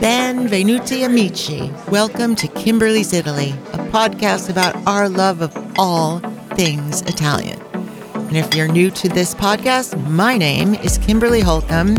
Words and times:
Benvenuti 0.00 1.04
amici. 1.04 1.72
Welcome 1.90 2.36
to 2.36 2.46
Kimberly's 2.46 3.12
Italy, 3.12 3.50
a 3.72 3.78
podcast 3.90 4.48
about 4.48 4.76
our 4.86 5.08
love 5.08 5.40
of 5.42 5.56
all 5.76 6.20
things 6.54 7.02
Italian. 7.02 7.60
And 8.14 8.36
if 8.36 8.54
you're 8.54 8.68
new 8.68 8.92
to 8.92 9.08
this 9.08 9.34
podcast, 9.34 10.00
my 10.08 10.38
name 10.38 10.74
is 10.76 10.98
Kimberly 10.98 11.40
Holcomb, 11.40 11.96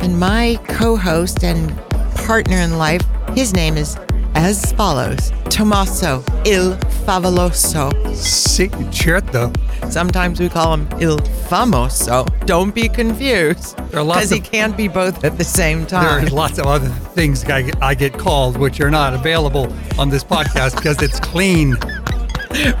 and 0.00 0.18
my 0.18 0.58
co 0.68 0.96
host 0.96 1.44
and 1.44 1.76
partner 2.14 2.56
in 2.56 2.78
life, 2.78 3.04
his 3.34 3.52
name 3.52 3.76
is 3.76 3.98
as 4.34 4.72
follows 4.72 5.30
Tommaso 5.50 6.24
il 6.46 6.78
Favoloso. 7.04 7.90
Sì, 8.14 8.70
certo. 8.90 9.52
Sometimes 9.90 10.40
we 10.40 10.48
call 10.48 10.74
him 10.74 10.88
il 11.00 11.18
famoso. 11.18 12.26
Don't 12.46 12.74
be 12.74 12.88
confused. 12.88 13.76
There 13.90 14.00
are 14.00 14.04
lots 14.04 14.28
Because 14.28 14.30
he 14.30 14.40
can't 14.40 14.76
be 14.76 14.88
both 14.88 15.24
at 15.24 15.38
the 15.38 15.44
same 15.44 15.86
time. 15.86 16.24
There 16.24 16.28
are 16.28 16.36
lots 16.36 16.58
of 16.58 16.66
other 16.66 16.88
things 16.88 17.44
I 17.44 17.62
get, 17.62 17.82
I 17.82 17.94
get 17.94 18.18
called, 18.18 18.56
which 18.56 18.80
are 18.80 18.90
not 18.90 19.14
available 19.14 19.72
on 19.98 20.10
this 20.10 20.24
podcast 20.24 20.76
because 20.76 21.00
it's 21.02 21.20
clean. 21.20 21.76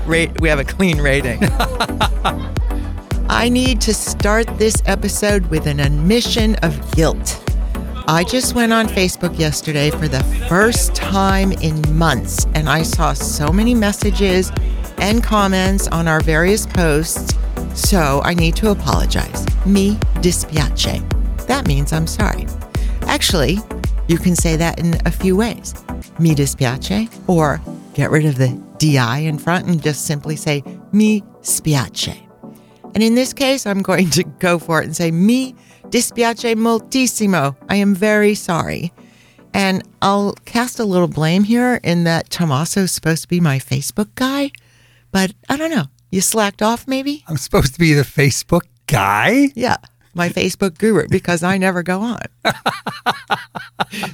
Rate, 0.06 0.40
we 0.40 0.48
have 0.48 0.58
a 0.58 0.64
clean 0.64 1.00
rating. 1.00 1.40
I 3.30 3.48
need 3.50 3.80
to 3.82 3.94
start 3.94 4.46
this 4.58 4.82
episode 4.86 5.46
with 5.46 5.66
an 5.66 5.80
admission 5.80 6.56
of 6.56 6.90
guilt. 6.92 7.42
I 8.10 8.24
just 8.24 8.54
went 8.54 8.72
on 8.72 8.88
Facebook 8.88 9.38
yesterday 9.38 9.90
for 9.90 10.08
the 10.08 10.24
first 10.48 10.94
time 10.94 11.52
in 11.52 11.82
months, 11.94 12.46
and 12.54 12.66
I 12.66 12.82
saw 12.82 13.12
so 13.12 13.52
many 13.52 13.74
messages 13.74 14.50
and 15.00 15.22
comments 15.22 15.88
on 15.88 16.08
our 16.08 16.20
various 16.20 16.66
posts. 16.66 17.34
So 17.74 18.20
I 18.24 18.34
need 18.34 18.56
to 18.56 18.70
apologize. 18.70 19.46
Mi 19.66 19.94
dispiace. 20.20 21.46
That 21.46 21.66
means 21.66 21.92
I'm 21.92 22.06
sorry. 22.06 22.46
Actually, 23.02 23.58
you 24.08 24.18
can 24.18 24.34
say 24.34 24.56
that 24.56 24.78
in 24.78 25.00
a 25.06 25.10
few 25.10 25.36
ways. 25.36 25.74
Mi 26.18 26.34
dispiace, 26.34 27.08
or 27.26 27.60
get 27.94 28.10
rid 28.10 28.24
of 28.26 28.36
the 28.36 28.48
di 28.78 29.18
in 29.18 29.38
front 29.38 29.66
and 29.66 29.82
just 29.82 30.06
simply 30.06 30.36
say 30.36 30.62
mi 30.92 31.22
spiace. 31.42 32.16
And 32.94 33.02
in 33.02 33.14
this 33.14 33.32
case, 33.32 33.66
I'm 33.66 33.82
going 33.82 34.10
to 34.10 34.24
go 34.38 34.58
for 34.58 34.80
it 34.80 34.86
and 34.86 34.96
say 34.96 35.10
mi 35.10 35.54
dispiace 35.88 36.54
moltissimo. 36.54 37.56
I 37.68 37.76
am 37.76 37.94
very 37.94 38.34
sorry. 38.34 38.92
And 39.54 39.82
I'll 40.02 40.34
cast 40.44 40.78
a 40.78 40.84
little 40.84 41.08
blame 41.08 41.44
here 41.44 41.80
in 41.82 42.04
that 42.04 42.28
Tommaso's 42.30 42.92
supposed 42.92 43.22
to 43.22 43.28
be 43.28 43.40
my 43.40 43.58
Facebook 43.58 44.08
guy, 44.14 44.52
but 45.18 45.34
I 45.48 45.56
don't 45.56 45.72
know. 45.72 45.86
You 46.12 46.20
slacked 46.20 46.62
off 46.62 46.86
maybe? 46.86 47.24
I'm 47.26 47.38
supposed 47.38 47.72
to 47.72 47.80
be 47.80 47.92
the 47.92 48.02
Facebook 48.02 48.62
guy. 48.86 49.50
Yeah, 49.56 49.78
my 50.14 50.28
Facebook 50.28 50.78
guru 50.78 51.08
because 51.08 51.42
I 51.42 51.58
never 51.58 51.82
go 51.82 52.00
on. 52.02 52.20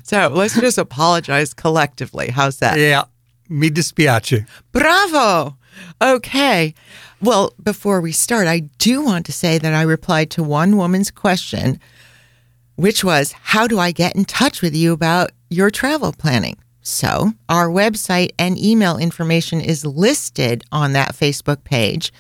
so 0.02 0.28
let's 0.28 0.58
just 0.58 0.78
apologize 0.78 1.52
collectively. 1.52 2.30
How's 2.30 2.56
that? 2.60 2.78
Yeah, 2.78 3.04
mi 3.50 3.68
dispiace. 3.68 4.46
Bravo. 4.72 5.58
Okay. 6.00 6.74
Well, 7.20 7.52
before 7.62 8.00
we 8.00 8.12
start, 8.12 8.46
I 8.46 8.60
do 8.78 9.02
want 9.02 9.26
to 9.26 9.32
say 9.32 9.58
that 9.58 9.74
I 9.74 9.82
replied 9.82 10.30
to 10.30 10.42
one 10.42 10.78
woman's 10.78 11.10
question, 11.10 11.80
which 12.76 13.04
was, 13.04 13.32
How 13.32 13.66
do 13.66 13.78
I 13.78 13.92
get 13.92 14.16
in 14.16 14.24
touch 14.24 14.62
with 14.62 14.74
you 14.74 14.94
about 14.94 15.32
your 15.50 15.70
travel 15.70 16.12
planning? 16.12 16.56
So, 16.86 17.32
our 17.48 17.70
website 17.70 18.32
and 18.38 18.58
email 18.58 18.98
information 18.98 19.62
is 19.62 19.86
listed 19.86 20.64
on 20.70 20.92
that 20.92 21.14
Facebook 21.14 21.64
page, 21.64 22.12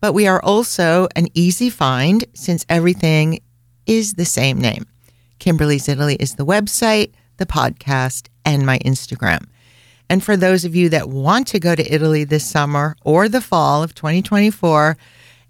but 0.00 0.14
we 0.14 0.26
are 0.26 0.42
also 0.42 1.06
an 1.14 1.26
easy 1.34 1.68
find 1.68 2.24
since 2.32 2.64
everything 2.70 3.40
is 3.84 4.14
the 4.14 4.24
same 4.24 4.58
name. 4.58 4.86
Kimberly's 5.38 5.86
Italy 5.86 6.16
is 6.18 6.36
the 6.36 6.46
website, 6.46 7.12
the 7.36 7.44
podcast, 7.44 8.28
and 8.42 8.64
my 8.64 8.78
Instagram. 8.78 9.44
And 10.08 10.24
for 10.24 10.34
those 10.34 10.64
of 10.64 10.74
you 10.74 10.88
that 10.88 11.10
want 11.10 11.46
to 11.48 11.60
go 11.60 11.74
to 11.74 11.94
Italy 11.94 12.24
this 12.24 12.48
summer 12.48 12.96
or 13.04 13.28
the 13.28 13.42
fall 13.42 13.82
of 13.82 13.94
2024 13.94 14.96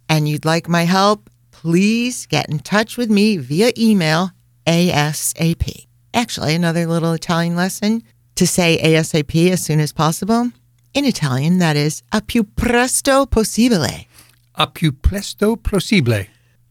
and 0.09 0.29
you'd 0.29 0.45
like 0.45 0.69
my 0.69 0.83
help, 0.83 1.31
please 1.53 2.27
get 2.27 2.49
in 2.49 2.59
touch 2.59 2.97
with 2.97 3.11
me 3.11 3.37
via 3.37 3.71
email 3.79 4.31
ASAP. 4.67 5.87
Actually, 6.13 6.57
another 6.57 6.87
little 6.87 7.13
Italian 7.13 7.55
lesson 7.55 8.03
to 8.37 8.47
say 8.47 8.79
ASAP 8.83 9.51
as 9.51 9.63
soon 9.63 9.81
as 9.81 9.93
possible. 9.93 10.51
In 10.95 11.05
Italian, 11.05 11.59
that 11.59 11.77
is 11.77 12.03
a 12.13 12.21
più 12.21 12.47
presto 12.57 13.27
possibile. 13.27 14.07
A 14.55 14.67
più 14.67 14.93
presto 14.93 15.57
possibile. 15.57 16.29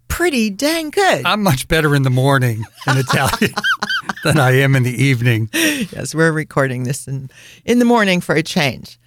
Pretty 0.08 0.50
dang 0.50 0.92
good. 0.92 1.26
I'm 1.26 1.44
much 1.44 1.68
better 1.68 1.96
in 1.96 2.04
the 2.04 2.10
morning 2.10 2.64
in 2.88 2.98
Italian 2.98 3.54
than 4.24 4.40
I 4.40 4.52
am 4.52 4.76
in 4.76 4.84
the 4.84 5.04
evening. 5.04 5.50
yes, 5.54 6.16
we're 6.16 6.32
recording 6.32 6.84
this 6.84 7.08
in, 7.08 7.30
in 7.66 7.80
the 7.80 7.86
morning 7.86 8.22
for 8.22 8.36
a 8.36 8.44
change. 8.44 8.98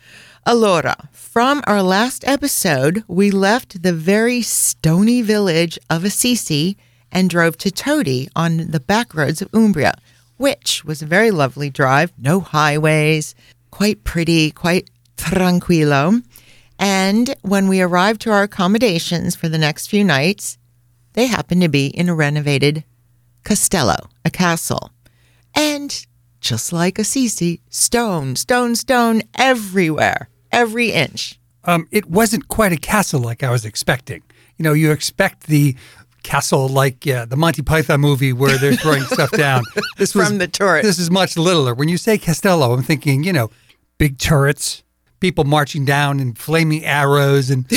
Allora, 0.47 1.09
from 1.13 1.63
our 1.67 1.83
last 1.83 2.27
episode, 2.27 3.05
we 3.09 3.31
left 3.31 3.83
the 3.83 3.93
very 3.93 4.43
stony 4.43 5.23
village 5.23 5.79
of 5.91 6.05
Assisi 6.05 6.77
and 7.11 7.31
drove 7.31 7.57
to 7.59 7.71
Todi 7.71 8.29
on 8.37 8.71
the 8.71 8.81
back 8.81 9.15
roads 9.15 9.41
of 9.43 9.49
Umbria, 9.55 9.95
which 10.39 10.85
was 10.85 11.03
a 11.03 11.07
very 11.07 11.31
lovely 11.31 11.69
drive, 11.69 12.13
no 12.17 12.41
highways, 12.41 13.35
quite 13.71 14.03
pretty, 14.05 14.51
quite 14.51 14.89
tranquilo. 15.17 16.23
And 16.79 17.35
when 17.43 17.69
we 17.69 17.83
arrived 17.83 18.23
to 18.23 18.31
our 18.31 18.45
accommodations 18.45 19.37
for 19.37 19.49
the 19.49 19.59
next 19.59 19.89
few 19.89 20.05
nights, 20.05 20.57
they 21.13 21.27
happened 21.27 21.63
to 21.63 21.69
be 21.69 21.89
in 21.89 22.09
a 22.09 22.15
renovated 22.15 22.85
castello, 23.45 24.09
a 24.25 24.31
castle. 24.31 24.93
And 25.55 26.07
just 26.41 26.73
like 26.73 26.99
Assisi, 26.99 27.61
stone, 27.69 28.37
stone, 28.37 28.77
stone 28.77 29.23
everywhere, 29.35 30.29
every 30.53 30.93
inch. 30.93 31.39
Um, 31.65 31.89
it 31.91 32.07
wasn't 32.07 32.49
quite 32.49 32.73
a 32.73 32.77
castle 32.77 33.21
like 33.21 33.43
I 33.43 33.51
was 33.51 33.65
expecting. 33.65 34.23
You 34.57 34.63
know, 34.63 34.73
you 34.73 34.93
expect 34.93 35.49
the 35.49 35.77
castle 36.29 36.69
like 36.69 37.07
yeah, 37.07 37.25
the 37.25 37.37
Monty 37.37 37.63
Python 37.63 38.01
movie 38.01 38.35
where 38.35 38.59
they're 38.59 38.77
throwing 38.85 39.03
stuff 39.05 39.31
down. 39.31 39.65
This 39.97 40.15
was 40.15 40.29
From 40.29 40.39
the 40.39 40.47
turret. 40.47 40.85
This 40.85 40.99
is 40.99 41.11
much 41.11 41.39
littler. 41.39 41.75
When 41.75 41.89
you 41.89 41.97
say 41.97 42.19
Castello, 42.19 42.73
I'm 42.75 42.83
thinking, 42.83 43.25
you 43.25 43.33
know, 43.33 43.51
big 43.97 44.19
turrets, 44.19 44.83
people 45.21 45.45
marching 45.45 45.87
down 45.87 46.21
and 46.21 46.37
flaming 46.37 46.85
arrows, 46.85 47.49
and 47.49 47.65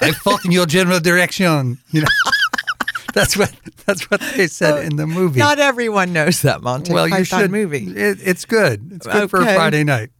I 0.00 0.10
fought 0.10 0.44
in 0.44 0.50
your 0.50 0.66
general 0.66 0.98
direction. 0.98 1.78
You 1.92 2.00
know, 2.00 2.08
that's 3.14 3.36
what 3.36 3.54
that's 3.86 4.10
what 4.10 4.20
they 4.36 4.48
said 4.48 4.84
in 4.84 4.96
the 4.96 5.06
movie. 5.06 5.38
Not 5.38 5.60
everyone 5.60 6.12
knows 6.12 6.42
that 6.42 6.62
Monty 6.62 6.92
well, 6.92 7.08
Python 7.08 7.18
you 7.20 7.44
should. 7.44 7.50
movie. 7.52 7.86
It, 7.96 8.18
it's 8.22 8.44
good. 8.44 8.90
It's 8.92 9.06
good 9.06 9.30
for 9.30 9.40
a 9.40 9.54
Friday 9.54 9.84
night. 9.84 10.10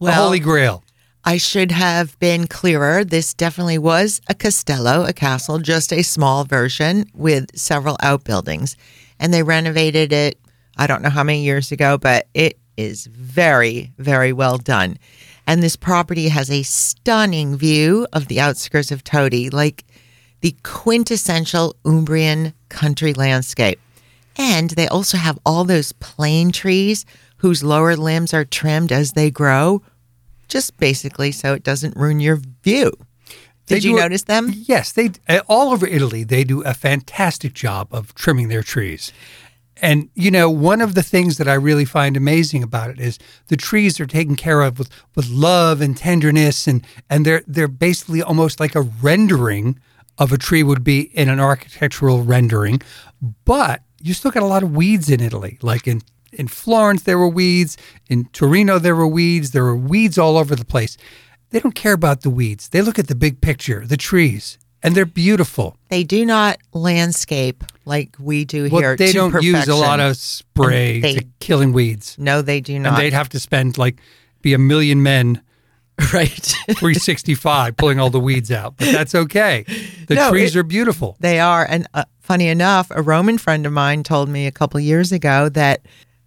the 0.00 0.12
Holy 0.12 0.38
Grail. 0.38 0.84
I 1.28 1.38
should 1.38 1.72
have 1.72 2.16
been 2.20 2.46
clearer. 2.46 3.02
This 3.02 3.34
definitely 3.34 3.78
was 3.78 4.20
a 4.28 4.34
castello, 4.34 5.04
a 5.04 5.12
castle, 5.12 5.58
just 5.58 5.92
a 5.92 6.02
small 6.02 6.44
version 6.44 7.10
with 7.14 7.58
several 7.58 7.96
outbuildings. 8.00 8.76
And 9.18 9.34
they 9.34 9.42
renovated 9.42 10.12
it, 10.12 10.38
I 10.76 10.86
don't 10.86 11.02
know 11.02 11.10
how 11.10 11.24
many 11.24 11.42
years 11.42 11.72
ago, 11.72 11.98
but 11.98 12.28
it 12.32 12.60
is 12.76 13.06
very, 13.06 13.92
very 13.98 14.32
well 14.32 14.56
done. 14.56 14.98
And 15.48 15.64
this 15.64 15.74
property 15.74 16.28
has 16.28 16.48
a 16.48 16.62
stunning 16.62 17.56
view 17.56 18.06
of 18.12 18.28
the 18.28 18.38
outskirts 18.38 18.92
of 18.92 19.02
Todi, 19.02 19.50
like 19.50 19.84
the 20.42 20.54
quintessential 20.62 21.74
Umbrian 21.84 22.52
country 22.68 23.14
landscape. 23.14 23.80
And 24.36 24.70
they 24.70 24.86
also 24.86 25.16
have 25.16 25.40
all 25.44 25.64
those 25.64 25.90
plane 25.90 26.52
trees 26.52 27.04
whose 27.38 27.64
lower 27.64 27.96
limbs 27.96 28.32
are 28.32 28.44
trimmed 28.44 28.92
as 28.92 29.12
they 29.12 29.30
grow, 29.32 29.82
just 30.48 30.76
basically 30.78 31.32
so 31.32 31.54
it 31.54 31.62
doesn't 31.62 31.96
ruin 31.96 32.20
your 32.20 32.40
view. 32.62 32.92
Did 33.66 33.84
you 33.84 33.96
a- 33.96 34.00
notice 34.00 34.22
them? 34.22 34.52
Yes, 34.54 34.92
they 34.92 35.10
uh, 35.28 35.40
all 35.48 35.72
over 35.72 35.86
Italy 35.86 36.24
they 36.24 36.44
do 36.44 36.62
a 36.62 36.74
fantastic 36.74 37.52
job 37.52 37.88
of 37.90 38.14
trimming 38.14 38.48
their 38.48 38.62
trees. 38.62 39.12
And 39.78 40.08
you 40.14 40.30
know, 40.30 40.48
one 40.48 40.80
of 40.80 40.94
the 40.94 41.02
things 41.02 41.36
that 41.38 41.48
I 41.48 41.54
really 41.54 41.84
find 41.84 42.16
amazing 42.16 42.62
about 42.62 42.90
it 42.90 43.00
is 43.00 43.18
the 43.48 43.56
trees 43.56 44.00
are 44.00 44.06
taken 44.06 44.34
care 44.36 44.62
of 44.62 44.78
with, 44.78 44.88
with 45.14 45.28
love 45.28 45.80
and 45.80 45.96
tenderness 45.96 46.66
and 46.66 46.86
and 47.10 47.26
they're 47.26 47.42
they're 47.46 47.68
basically 47.68 48.22
almost 48.22 48.60
like 48.60 48.74
a 48.74 48.80
rendering 48.80 49.78
of 50.18 50.32
a 50.32 50.38
tree 50.38 50.62
would 50.62 50.82
be 50.82 51.00
in 51.16 51.28
an 51.28 51.40
architectural 51.40 52.22
rendering. 52.22 52.80
But 53.44 53.82
you 54.00 54.14
still 54.14 54.30
got 54.30 54.42
a 54.42 54.46
lot 54.46 54.62
of 54.62 54.74
weeds 54.74 55.10
in 55.10 55.20
Italy. 55.20 55.58
Like 55.60 55.86
in 55.86 56.02
in 56.36 56.48
Florence 56.48 57.02
there 57.02 57.18
were 57.18 57.28
weeds, 57.28 57.76
in 58.08 58.26
Torino 58.26 58.78
there 58.78 58.94
were 58.96 59.08
weeds, 59.08 59.50
there 59.50 59.64
were 59.64 59.76
weeds 59.76 60.16
all 60.18 60.36
over 60.38 60.54
the 60.54 60.64
place. 60.64 60.96
They 61.50 61.60
don't 61.60 61.74
care 61.74 61.92
about 61.94 62.20
the 62.22 62.30
weeds. 62.30 62.68
They 62.68 62.82
look 62.82 62.98
at 62.98 63.08
the 63.08 63.14
big 63.14 63.40
picture, 63.40 63.86
the 63.86 63.96
trees, 63.96 64.58
and 64.82 64.94
they're 64.94 65.06
beautiful. 65.06 65.76
They 65.88 66.04
do 66.04 66.24
not 66.26 66.58
landscape 66.72 67.64
like 67.84 68.16
we 68.18 68.44
do 68.44 68.68
Well, 68.70 68.80
here. 68.82 68.96
they 68.96 69.12
don't 69.12 69.42
use 69.42 69.66
a 69.68 69.74
lot 69.76 70.00
of 70.00 70.16
spray 70.16 71.00
they- 71.00 71.14
to 71.14 71.24
killing 71.40 71.72
weeds. 71.72 72.16
No, 72.18 72.42
they 72.42 72.60
do 72.60 72.78
not. 72.78 72.94
And 72.94 73.02
they'd 73.02 73.12
have 73.12 73.28
to 73.30 73.40
spend 73.40 73.78
like 73.78 74.00
be 74.42 74.54
a 74.54 74.58
million 74.58 75.02
men 75.02 75.40
right. 76.12 76.54
365 77.00 77.76
pulling 77.76 77.98
all 77.98 78.10
the 78.10 78.20
weeds 78.20 78.50
out. 78.50 78.76
But 78.76 78.92
that's 78.92 79.14
okay. 79.14 79.64
The 80.08 80.14
No, 80.16 80.30
trees 80.30 80.54
it- 80.54 80.58
are 80.58 80.62
beautiful. 80.64 81.16
They 81.20 81.40
are. 81.40 81.64
And 81.64 81.86
uh, 81.94 82.04
funny 82.20 82.48
enough, 82.48 82.90
a 82.90 83.02
Roman 83.02 83.38
friend 83.38 83.64
of 83.66 83.72
mine 83.72 84.02
told 84.02 84.28
me 84.28 84.46
a 84.46 84.52
couple 84.52 84.78
years 84.80 85.12
ago 85.12 85.48
that 85.50 85.80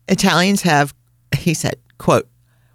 Italians 0.10 0.64
have, 0.64 0.94
he 1.38 1.54
said, 1.54 1.76
quote, 1.98 2.28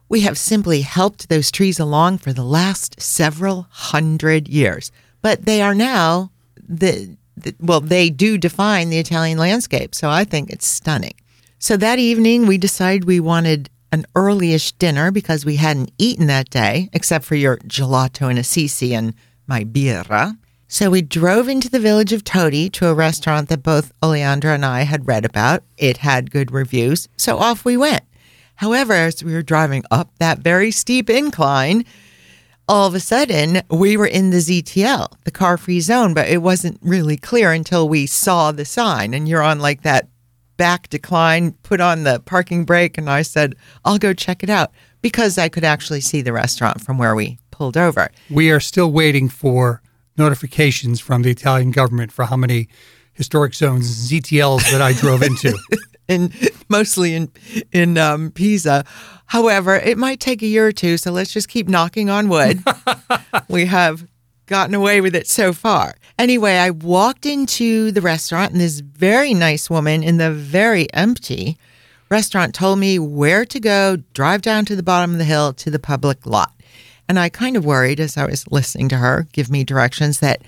we 0.08 0.20
have 0.20 0.38
simply 0.38 0.82
helped 0.82 1.28
those 1.28 1.50
trees 1.50 1.80
along 1.80 2.18
for 2.18 2.32
the 2.32 2.44
last 2.44 3.00
several 3.00 3.66
hundred 3.70 4.48
years, 4.48 4.92
but 5.22 5.44
they 5.44 5.60
are 5.60 5.74
now 5.74 6.30
the, 6.56 7.16
the 7.36 7.54
well, 7.58 7.80
they 7.80 8.10
do 8.10 8.38
define 8.38 8.90
the 8.90 8.98
Italian 8.98 9.38
landscape. 9.38 9.94
So 9.94 10.08
I 10.08 10.24
think 10.24 10.50
it's 10.50 10.66
stunning. 10.66 11.14
So 11.58 11.76
that 11.78 11.98
evening, 11.98 12.46
we 12.46 12.58
decided 12.58 13.04
we 13.04 13.20
wanted 13.20 13.70
an 13.90 14.04
earlyish 14.14 14.76
dinner 14.78 15.10
because 15.10 15.44
we 15.44 15.56
hadn't 15.56 15.92
eaten 15.98 16.26
that 16.26 16.50
day, 16.50 16.90
except 16.92 17.24
for 17.24 17.36
your 17.36 17.56
gelato 17.58 18.28
and 18.28 18.38
assisi 18.38 18.94
and 18.94 19.14
my 19.46 19.64
birra. 19.64 20.36
So 20.66 20.90
we 20.90 21.02
drove 21.02 21.48
into 21.48 21.68
the 21.68 21.78
village 21.78 22.12
of 22.12 22.24
Todi 22.24 22.70
to 22.70 22.88
a 22.88 22.94
restaurant 22.94 23.48
that 23.48 23.62
both 23.62 23.92
Oleandra 24.00 24.54
and 24.54 24.64
I 24.64 24.82
had 24.82 25.06
read 25.06 25.24
about. 25.24 25.62
It 25.76 25.98
had 25.98 26.30
good 26.30 26.50
reviews, 26.50 27.08
so 27.16 27.38
off 27.38 27.64
we 27.64 27.76
went. 27.76 28.02
However, 28.56 28.94
as 28.94 29.22
we 29.22 29.32
were 29.32 29.42
driving 29.42 29.84
up 29.90 30.10
that 30.18 30.38
very 30.38 30.70
steep 30.70 31.10
incline, 31.10 31.84
all 32.66 32.86
of 32.86 32.94
a 32.94 33.00
sudden 33.00 33.62
we 33.68 33.96
were 33.96 34.06
in 34.06 34.30
the 34.30 34.38
ZTL, 34.38 35.12
the 35.24 35.30
car 35.30 35.58
free 35.58 35.80
zone, 35.80 36.14
but 36.14 36.28
it 36.28 36.38
wasn't 36.38 36.78
really 36.82 37.16
clear 37.16 37.52
until 37.52 37.88
we 37.88 38.06
saw 38.06 38.52
the 38.52 38.64
sign. 38.64 39.12
And 39.12 39.28
you're 39.28 39.42
on 39.42 39.58
like 39.58 39.82
that 39.82 40.08
back 40.56 40.88
decline, 40.88 41.52
put 41.62 41.80
on 41.80 42.04
the 42.04 42.20
parking 42.20 42.64
brake. 42.64 42.96
And 42.96 43.10
I 43.10 43.22
said, 43.22 43.54
I'll 43.84 43.98
go 43.98 44.14
check 44.14 44.42
it 44.42 44.50
out 44.50 44.70
because 45.02 45.36
I 45.36 45.48
could 45.48 45.64
actually 45.64 46.00
see 46.00 46.22
the 46.22 46.32
restaurant 46.32 46.80
from 46.80 46.96
where 46.96 47.14
we 47.14 47.38
pulled 47.50 47.76
over. 47.76 48.10
We 48.30 48.50
are 48.50 48.60
still 48.60 48.90
waiting 48.90 49.28
for 49.28 49.82
notifications 50.16 51.00
from 51.00 51.22
the 51.22 51.30
Italian 51.30 51.70
government 51.70 52.12
for 52.12 52.24
how 52.24 52.36
many 52.36 52.68
historic 53.12 53.54
zones 53.54 54.10
ZTLs 54.10 54.70
that 54.70 54.82
I 54.82 54.92
drove 54.92 55.22
into. 55.22 55.56
in 56.08 56.32
mostly 56.68 57.14
in 57.14 57.30
in 57.72 57.98
um, 57.98 58.30
Pisa. 58.30 58.84
However, 59.26 59.76
it 59.76 59.96
might 59.96 60.20
take 60.20 60.42
a 60.42 60.46
year 60.46 60.66
or 60.66 60.72
two, 60.72 60.96
so 60.98 61.10
let's 61.10 61.32
just 61.32 61.48
keep 61.48 61.68
knocking 61.68 62.10
on 62.10 62.28
wood. 62.28 62.62
we 63.48 63.64
have 63.66 64.06
gotten 64.46 64.74
away 64.74 65.00
with 65.00 65.14
it 65.14 65.26
so 65.26 65.52
far. 65.52 65.94
Anyway, 66.18 66.56
I 66.56 66.70
walked 66.70 67.24
into 67.24 67.90
the 67.90 68.02
restaurant, 68.02 68.52
and 68.52 68.60
this 68.60 68.80
very 68.80 69.32
nice 69.32 69.70
woman 69.70 70.02
in 70.02 70.18
the 70.18 70.30
very 70.30 70.92
empty 70.92 71.56
restaurant 72.10 72.54
told 72.54 72.78
me 72.78 72.98
where 72.98 73.44
to 73.46 73.58
go, 73.58 73.96
drive 74.12 74.42
down 74.42 74.64
to 74.66 74.76
the 74.76 74.82
bottom 74.82 75.12
of 75.12 75.18
the 75.18 75.24
hill 75.24 75.52
to 75.54 75.70
the 75.70 75.78
public 75.78 76.26
lot. 76.26 76.53
And 77.08 77.18
I 77.18 77.28
kind 77.28 77.56
of 77.56 77.64
worried 77.64 78.00
as 78.00 78.16
I 78.16 78.26
was 78.26 78.50
listening 78.50 78.88
to 78.90 78.96
her 78.96 79.26
give 79.32 79.50
me 79.50 79.64
directions 79.64 80.20
that 80.20 80.42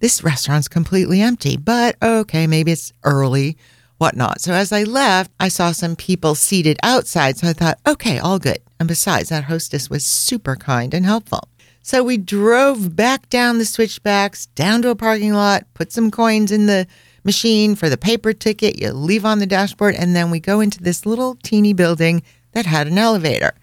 this 0.00 0.24
restaurant's 0.24 0.68
completely 0.68 1.20
empty, 1.20 1.56
but 1.56 1.96
okay, 2.02 2.46
maybe 2.46 2.72
it's 2.72 2.92
early, 3.04 3.56
whatnot. 3.98 4.40
So 4.40 4.52
as 4.52 4.72
I 4.72 4.82
left, 4.82 5.30
I 5.38 5.46
saw 5.46 5.70
some 5.70 5.94
people 5.94 6.34
seated 6.34 6.76
outside. 6.82 7.38
So 7.38 7.48
I 7.48 7.52
thought, 7.52 7.78
okay, 7.86 8.18
all 8.18 8.40
good. 8.40 8.58
And 8.80 8.88
besides, 8.88 9.28
that 9.28 9.44
hostess 9.44 9.88
was 9.88 10.04
super 10.04 10.56
kind 10.56 10.92
and 10.92 11.06
helpful. 11.06 11.48
So 11.82 12.02
we 12.02 12.16
drove 12.16 12.96
back 12.96 13.28
down 13.30 13.58
the 13.58 13.64
switchbacks, 13.64 14.46
down 14.46 14.82
to 14.82 14.90
a 14.90 14.96
parking 14.96 15.34
lot, 15.34 15.66
put 15.74 15.92
some 15.92 16.10
coins 16.10 16.50
in 16.50 16.66
the 16.66 16.86
machine 17.24 17.76
for 17.76 17.88
the 17.88 17.96
paper 17.96 18.32
ticket. 18.32 18.80
You 18.80 18.92
leave 18.92 19.24
on 19.24 19.38
the 19.38 19.46
dashboard, 19.46 19.94
and 19.94 20.14
then 20.16 20.30
we 20.30 20.40
go 20.40 20.60
into 20.60 20.82
this 20.82 21.06
little 21.06 21.36
teeny 21.42 21.72
building 21.72 22.22
that 22.52 22.66
had 22.66 22.86
an 22.86 22.98
elevator. 22.98 23.54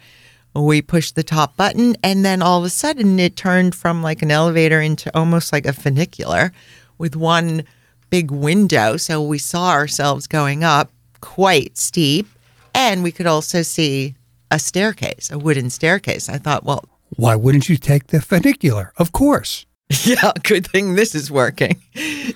We 0.55 0.81
pushed 0.81 1.15
the 1.15 1.23
top 1.23 1.55
button, 1.55 1.95
and 2.03 2.25
then 2.25 2.41
all 2.41 2.59
of 2.59 2.65
a 2.65 2.69
sudden 2.69 3.19
it 3.19 3.35
turned 3.35 3.75
from 3.75 4.01
like 4.01 4.21
an 4.21 4.31
elevator 4.31 4.81
into 4.81 5.15
almost 5.15 5.53
like 5.53 5.65
a 5.65 5.73
funicular 5.73 6.51
with 6.97 7.15
one 7.15 7.63
big 8.09 8.31
window. 8.31 8.97
So 8.97 9.21
we 9.21 9.37
saw 9.37 9.69
ourselves 9.69 10.27
going 10.27 10.63
up 10.63 10.91
quite 11.21 11.77
steep, 11.77 12.27
and 12.73 13.03
we 13.03 13.11
could 13.11 13.27
also 13.27 13.61
see 13.61 14.15
a 14.51 14.59
staircase, 14.59 15.29
a 15.31 15.37
wooden 15.37 15.69
staircase. 15.69 16.29
I 16.29 16.37
thought, 16.37 16.63
well, 16.63 16.83
Why 17.15 17.35
wouldn't 17.35 17.69
you 17.69 17.77
take 17.77 18.07
the 18.07 18.21
funicular? 18.21 18.91
Of 18.97 19.11
course. 19.11 19.65
yeah, 20.03 20.31
good 20.43 20.67
thing 20.67 20.95
this 20.95 21.15
is 21.15 21.31
working. 21.31 21.81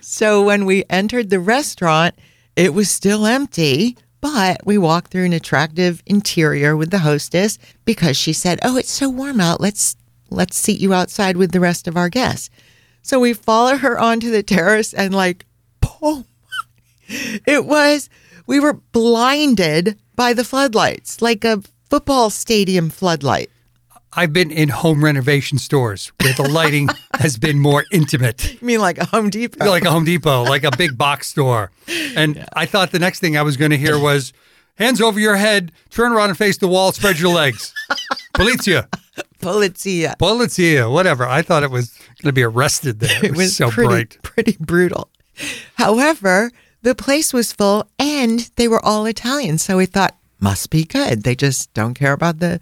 So 0.01 0.43
when 0.43 0.65
we 0.65 0.83
entered 0.89 1.29
the 1.29 1.39
restaurant, 1.39 2.15
it 2.55 2.73
was 2.73 2.89
still 2.89 3.25
empty, 3.25 3.97
but 4.23 4.65
we 4.65 4.77
walked 4.77 5.11
through 5.11 5.25
an 5.25 5.33
attractive 5.33 6.01
interior 6.05 6.77
with 6.77 6.91
the 6.91 6.99
hostess 6.99 7.59
because 7.83 8.15
she 8.15 8.31
said, 8.31 8.57
"Oh, 8.63 8.77
it's 8.77 8.89
so 8.89 9.09
warm 9.09 9.41
out. 9.41 9.59
Let's 9.59 9.97
let's 10.29 10.55
seat 10.55 10.79
you 10.79 10.93
outside 10.93 11.35
with 11.35 11.51
the 11.51 11.59
rest 11.59 11.89
of 11.89 11.97
our 11.97 12.07
guests." 12.07 12.49
So 13.01 13.19
we 13.19 13.33
follow 13.33 13.75
her 13.75 13.99
onto 13.99 14.31
the 14.31 14.41
terrace 14.41 14.93
and 14.93 15.13
like, 15.13 15.45
oh 16.01 16.23
boom. 16.23 16.25
It 17.45 17.65
was 17.65 18.09
we 18.47 18.61
were 18.61 18.79
blinded 18.93 19.99
by 20.15 20.31
the 20.31 20.45
floodlights, 20.45 21.21
like 21.21 21.43
a 21.43 21.61
football 21.89 22.29
stadium 22.29 22.89
floodlight. 22.89 23.49
I've 24.15 24.33
been 24.33 24.51
in 24.51 24.69
home 24.69 25.03
renovation 25.03 25.57
stores 25.57 26.11
where 26.21 26.33
the 26.33 26.43
lighting 26.43 26.89
has 27.19 27.37
been 27.37 27.59
more 27.59 27.85
intimate. 27.91 28.53
You 28.61 28.65
mean 28.65 28.79
like 28.79 28.97
a 28.97 29.05
Home 29.05 29.29
Depot? 29.29 29.65
like 29.65 29.85
a 29.85 29.91
Home 29.91 30.05
Depot, 30.05 30.43
like 30.43 30.63
a 30.63 30.71
big 30.77 30.97
box 30.97 31.27
store. 31.27 31.71
And 32.15 32.45
I 32.53 32.65
thought 32.65 32.91
the 32.91 32.99
next 32.99 33.19
thing 33.19 33.37
I 33.37 33.41
was 33.41 33.57
going 33.57 33.71
to 33.71 33.77
hear 33.77 33.97
was 33.99 34.33
hands 34.75 35.01
over 35.01 35.19
your 35.19 35.35
head, 35.35 35.71
turn 35.89 36.11
around 36.11 36.29
and 36.29 36.37
face 36.37 36.57
the 36.57 36.67
wall, 36.67 36.91
spread 36.91 37.19
your 37.19 37.33
legs. 37.33 37.73
Polizia, 38.35 38.87
Polizia. 39.39 40.17
polizia, 40.17 40.91
whatever. 40.91 41.25
I 41.27 41.41
thought 41.41 41.63
it 41.63 41.71
was 41.71 41.89
going 42.21 42.29
to 42.29 42.33
be 42.33 42.43
arrested 42.43 42.99
there. 42.99 43.23
It 43.25 43.35
was, 43.35 43.55
so 43.55 43.69
pretty, 43.69 43.87
bright. 43.89 44.17
pretty 44.23 44.57
brutal. 44.59 45.09
However, 45.75 46.51
the 46.81 46.95
place 46.95 47.33
was 47.33 47.53
full 47.53 47.87
and 47.99 48.49
they 48.55 48.67
were 48.67 48.83
all 48.83 49.05
Italian. 49.05 49.57
So 49.57 49.77
we 49.77 49.85
thought, 49.85 50.15
must 50.39 50.69
be 50.69 50.83
good. 50.83 51.23
They 51.23 51.35
just 51.35 51.73
don't 51.73 51.93
care 51.93 52.11
about 52.13 52.39
the 52.39 52.59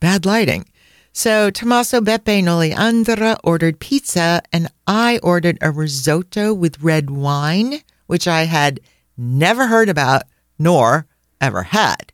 bad 0.00 0.26
lighting. 0.26 0.66
So 1.12 1.50
Tommaso 1.50 2.00
Beppe 2.00 2.38
and 2.38 2.48
Oleandra 2.48 3.36
ordered 3.42 3.80
pizza 3.80 4.42
and 4.52 4.68
I 4.86 5.18
ordered 5.22 5.58
a 5.60 5.70
risotto 5.70 6.54
with 6.54 6.80
red 6.82 7.10
wine, 7.10 7.80
which 8.06 8.28
I 8.28 8.44
had 8.44 8.80
never 9.16 9.66
heard 9.66 9.88
about 9.88 10.22
nor 10.58 11.06
ever 11.40 11.64
had. 11.64 12.12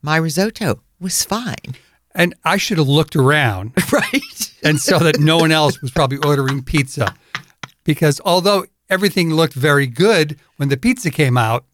My 0.00 0.16
risotto 0.16 0.80
was 1.00 1.24
fine, 1.24 1.74
And 2.14 2.34
I 2.44 2.56
should 2.56 2.78
have 2.78 2.88
looked 2.88 3.16
around 3.16 3.72
right? 3.92 4.52
and 4.62 4.80
saw 4.80 4.98
that 4.98 5.18
no 5.18 5.38
one 5.38 5.52
else 5.52 5.82
was 5.82 5.90
probably 5.90 6.18
ordering 6.18 6.62
pizza. 6.62 7.14
Because 7.84 8.20
although 8.24 8.66
everything 8.88 9.32
looked 9.32 9.54
very 9.54 9.86
good 9.86 10.38
when 10.56 10.68
the 10.68 10.76
pizza 10.76 11.10
came 11.10 11.36
out, 11.36 11.64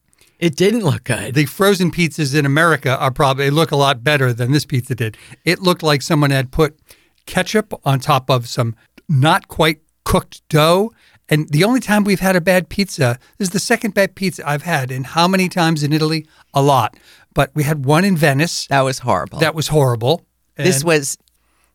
It 0.42 0.56
didn't 0.56 0.82
look 0.82 1.04
good. 1.04 1.34
the 1.34 1.46
frozen 1.46 1.92
pizzas 1.92 2.34
in 2.36 2.44
America 2.44 2.98
are 2.98 3.12
probably 3.12 3.48
look 3.50 3.70
a 3.70 3.76
lot 3.76 4.02
better 4.02 4.32
than 4.32 4.50
this 4.50 4.64
pizza 4.66 4.94
did. 4.96 5.16
It 5.44 5.60
looked 5.60 5.84
like 5.84 6.02
someone 6.02 6.30
had 6.32 6.50
put 6.50 6.78
ketchup 7.26 7.72
on 7.84 8.00
top 8.00 8.28
of 8.28 8.48
some 8.48 8.74
not 9.08 9.46
quite 9.46 9.80
cooked 10.04 10.42
dough. 10.48 10.90
And 11.28 11.48
the 11.50 11.62
only 11.62 11.78
time 11.78 12.02
we've 12.02 12.18
had 12.18 12.34
a 12.34 12.40
bad 12.40 12.68
pizza 12.68 13.20
this 13.38 13.46
is 13.48 13.52
the 13.52 13.60
second 13.60 13.94
bad 13.94 14.16
pizza 14.16 14.42
I've 14.46 14.62
had. 14.62 14.90
And 14.90 15.06
how 15.06 15.28
many 15.28 15.48
times 15.48 15.84
in 15.84 15.92
Italy? 15.92 16.26
A 16.52 16.60
lot. 16.60 16.96
But 17.34 17.52
we 17.54 17.62
had 17.62 17.84
one 17.86 18.04
in 18.04 18.16
Venice 18.16 18.66
That 18.66 18.80
was 18.82 18.98
horrible. 18.98 19.38
that 19.38 19.54
was 19.54 19.68
horrible. 19.68 20.26
this 20.56 20.82
was 20.82 21.16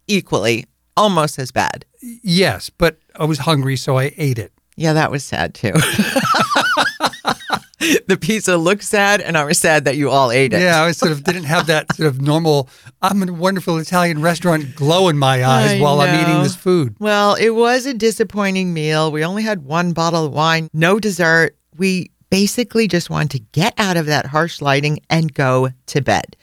equally 0.08 0.66
almost 0.98 1.40
as 1.40 1.52
bad. 1.54 1.86
yes, 2.22 2.70
but 2.70 2.98
I 3.16 3.24
was 3.24 3.40
hungry, 3.40 3.78
so 3.78 3.98
I 3.98 4.12
ate 4.18 4.38
it. 4.40 4.52
Yeah, 4.76 4.92
that 4.94 5.10
was 5.10 5.24
sad 5.24 5.54
too. 5.56 5.72
the 8.08 8.18
pizza 8.20 8.58
looked 8.58 8.84
sad, 8.84 9.22
and 9.22 9.38
I 9.38 9.44
was 9.44 9.58
sad 9.58 9.86
that 9.86 9.96
you 9.96 10.10
all 10.10 10.32
ate 10.32 10.54
it. 10.54 10.62
Yeah, 10.62 10.84
I 10.84 10.92
sort 10.92 11.12
of 11.12 11.24
didn't 11.24 11.46
have 11.46 11.68
that 11.68 11.92
sort 11.96 12.08
of 12.08 12.22
normal. 12.22 12.70
I'm 13.02 13.22
in 13.22 13.30
a 13.30 13.34
wonderful 13.34 13.78
Italian 13.78 14.22
restaurant 14.22 14.76
glow 14.76 15.08
in 15.10 15.18
my 15.18 15.46
eyes 15.46 15.74
I 15.74 15.80
while 15.80 16.02
I'm 16.02 16.20
eating 16.20 16.44
this 16.44 16.56
food. 16.56 16.96
Well, 17.00 17.36
it 17.36 17.52
was 17.52 17.86
a 17.86 17.94
disappointing 17.94 18.74
meal. 18.74 19.12
We 19.12 19.24
only 19.24 19.44
had 19.44 19.64
one 19.64 19.94
bottle 19.94 20.26
of 20.26 20.34
wine, 20.34 20.70
no 20.74 21.00
dessert. 21.00 21.58
We 21.78 22.12
basically 22.30 22.88
just 22.88 23.10
wanted 23.10 23.32
to 23.32 23.40
get 23.52 23.74
out 23.78 23.98
of 23.98 24.08
that 24.08 24.26
harsh 24.28 24.62
lighting 24.62 25.00
and 25.10 25.34
go 25.34 25.70
to 25.88 26.02
bed. 26.02 26.36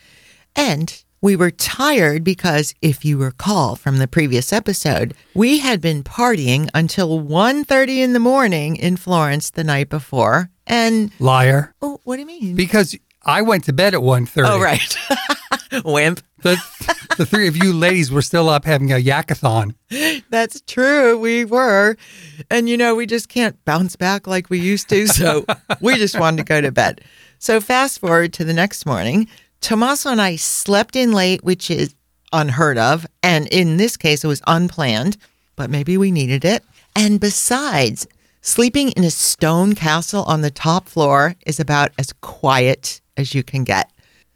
And 0.56 1.03
we 1.24 1.36
were 1.36 1.50
tired 1.50 2.22
because 2.22 2.74
if 2.82 3.02
you 3.02 3.16
recall 3.16 3.76
from 3.76 3.96
the 3.96 4.06
previous 4.06 4.52
episode, 4.52 5.14
we 5.32 5.58
had 5.58 5.80
been 5.80 6.04
partying 6.04 6.68
until 6.74 7.18
1:30 7.18 8.02
in 8.02 8.12
the 8.12 8.18
morning 8.20 8.76
in 8.76 8.98
Florence 8.98 9.48
the 9.48 9.64
night 9.64 9.88
before. 9.88 10.50
And 10.66 11.10
Liar. 11.18 11.74
oh, 11.80 11.98
what 12.04 12.16
do 12.16 12.20
you 12.20 12.26
mean? 12.26 12.54
Because 12.54 12.94
I 13.22 13.40
went 13.40 13.64
to 13.64 13.72
bed 13.72 13.94
at 13.94 14.00
1.30. 14.00 14.44
oh, 14.46 14.60
right. 14.60 14.98
Wimp. 15.84 16.20
The, 16.42 16.56
the 17.16 17.24
three 17.24 17.48
of 17.48 17.56
you 17.56 17.72
ladies 17.72 18.10
were 18.10 18.20
still 18.20 18.50
up 18.50 18.66
having 18.66 18.92
a 18.92 18.96
yakathon. 18.96 19.74
That's 20.28 20.60
true. 20.66 21.18
We 21.18 21.46
were. 21.46 21.96
And, 22.50 22.68
you 22.68 22.76
know, 22.76 22.94
we 22.94 23.06
just 23.06 23.30
can't 23.30 23.56
bounce 23.64 23.96
back 23.96 24.26
like 24.26 24.50
we 24.50 24.60
used 24.60 24.90
to. 24.90 25.06
So 25.06 25.46
we 25.80 25.96
just 25.96 26.20
wanted 26.20 26.36
to 26.38 26.44
go 26.44 26.60
to 26.60 26.70
bed. 26.70 27.00
So, 27.38 27.60
fast 27.60 27.98
forward 27.98 28.32
to 28.34 28.44
the 28.44 28.54
next 28.54 28.86
morning. 28.86 29.28
Tommaso 29.60 30.10
and 30.10 30.20
I 30.20 30.36
slept 30.36 30.96
in 30.96 31.12
late, 31.12 31.42
which 31.44 31.70
is 31.70 31.94
unheard 32.32 32.78
of. 32.78 33.06
And 33.22 33.46
in 33.48 33.76
this 33.76 33.96
case, 33.96 34.24
it 34.24 34.28
was 34.28 34.42
unplanned, 34.46 35.16
but 35.56 35.70
maybe 35.70 35.96
we 35.96 36.10
needed 36.10 36.44
it. 36.44 36.64
And 36.94 37.18
besides, 37.18 38.06
Sleeping 38.46 38.90
in 38.90 39.04
a 39.04 39.10
stone 39.10 39.74
castle 39.74 40.22
on 40.24 40.42
the 40.42 40.50
top 40.50 40.86
floor 40.86 41.34
is 41.46 41.58
about 41.58 41.92
as 41.96 42.12
quiet 42.20 43.00
as 43.16 43.34
you 43.34 43.42
can 43.42 43.64
get. 43.64 43.90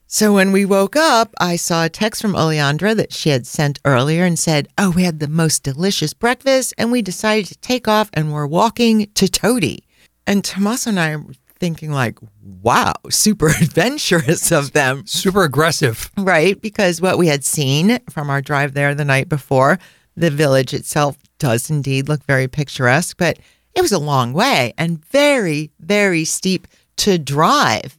So 0.07 0.33
when 0.33 0.51
we 0.51 0.65
woke 0.65 0.97
up, 0.97 1.35
I 1.39 1.57
saw 1.57 1.85
a 1.85 1.91
text 1.91 2.23
from 2.23 2.33
Oleandra 2.33 2.97
that 2.97 3.13
she 3.13 3.29
had 3.29 3.47
sent 3.47 3.81
earlier 3.85 4.25
and 4.25 4.39
said, 4.39 4.67
Oh, 4.79 4.93
we 4.93 5.03
had 5.03 5.21
the 5.21 5.29
most 5.29 5.63
delicious 5.63 6.15
breakfast 6.15 6.73
and 6.79 6.91
we 6.91 7.03
decided 7.03 7.49
to 7.49 7.59
take 7.59 7.87
off 7.87 8.09
and 8.15 8.33
we're 8.33 8.47
walking 8.47 9.11
to 9.13 9.29
Todi. 9.29 9.85
And 10.27 10.43
Tommaso 10.43 10.89
and 10.89 10.99
I 10.99 11.17
thinking 11.59 11.91
like, 11.91 12.19
wow, 12.63 12.95
super 13.11 13.49
adventurous 13.61 14.53
of 14.53 14.73
them. 14.73 15.07
Super 15.07 15.45
aggressive. 15.45 16.11
Right, 16.17 16.61
because 16.61 17.01
what 17.01 17.19
we 17.19 17.29
had 17.29 17.45
seen 17.45 17.99
from 18.11 18.31
our 18.31 18.41
drive 18.41 18.75
there 18.75 18.95
the 18.95 19.05
night 19.05 19.29
before, 19.29 19.79
the 20.17 20.31
village 20.31 20.75
itself 20.75 21.17
does 21.39 21.71
indeed 21.71 22.09
look 22.09 22.25
very 22.25 22.49
picturesque, 22.49 23.17
but 23.19 23.39
it 23.75 23.83
was 23.83 23.93
a 23.93 23.99
long 23.99 24.33
way 24.33 24.73
and 24.77 25.05
very, 25.07 25.71
very 25.79 26.25
steep 26.25 26.67
to 26.97 27.19
drive. 27.19 27.97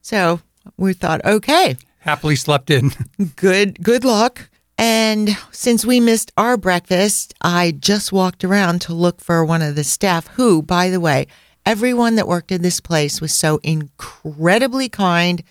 So 0.00 0.40
we 0.76 0.92
thought, 0.92 1.24
okay, 1.24 1.76
Happily 2.02 2.34
slept 2.34 2.68
in. 2.68 2.90
good 3.36 3.82
good 3.82 4.04
luck. 4.04 4.50
And 4.76 5.36
since 5.52 5.84
we 5.84 6.00
missed 6.00 6.32
our 6.36 6.56
breakfast, 6.56 7.32
I 7.40 7.70
just 7.78 8.10
walked 8.12 8.42
around 8.42 8.80
to 8.82 8.94
look 8.94 9.20
for 9.20 9.44
one 9.44 9.62
of 9.62 9.76
the 9.76 9.84
staff 9.84 10.26
who, 10.28 10.62
by 10.62 10.90
the 10.90 10.98
way, 10.98 11.28
everyone 11.66 12.16
that 12.16 12.28
worked 12.28 12.52
in 12.52 12.62
this 12.62 12.80
place 12.80 13.20
was 13.20 13.34
so 13.34 13.60
incredibly 13.62 14.88
kind, 14.88 15.42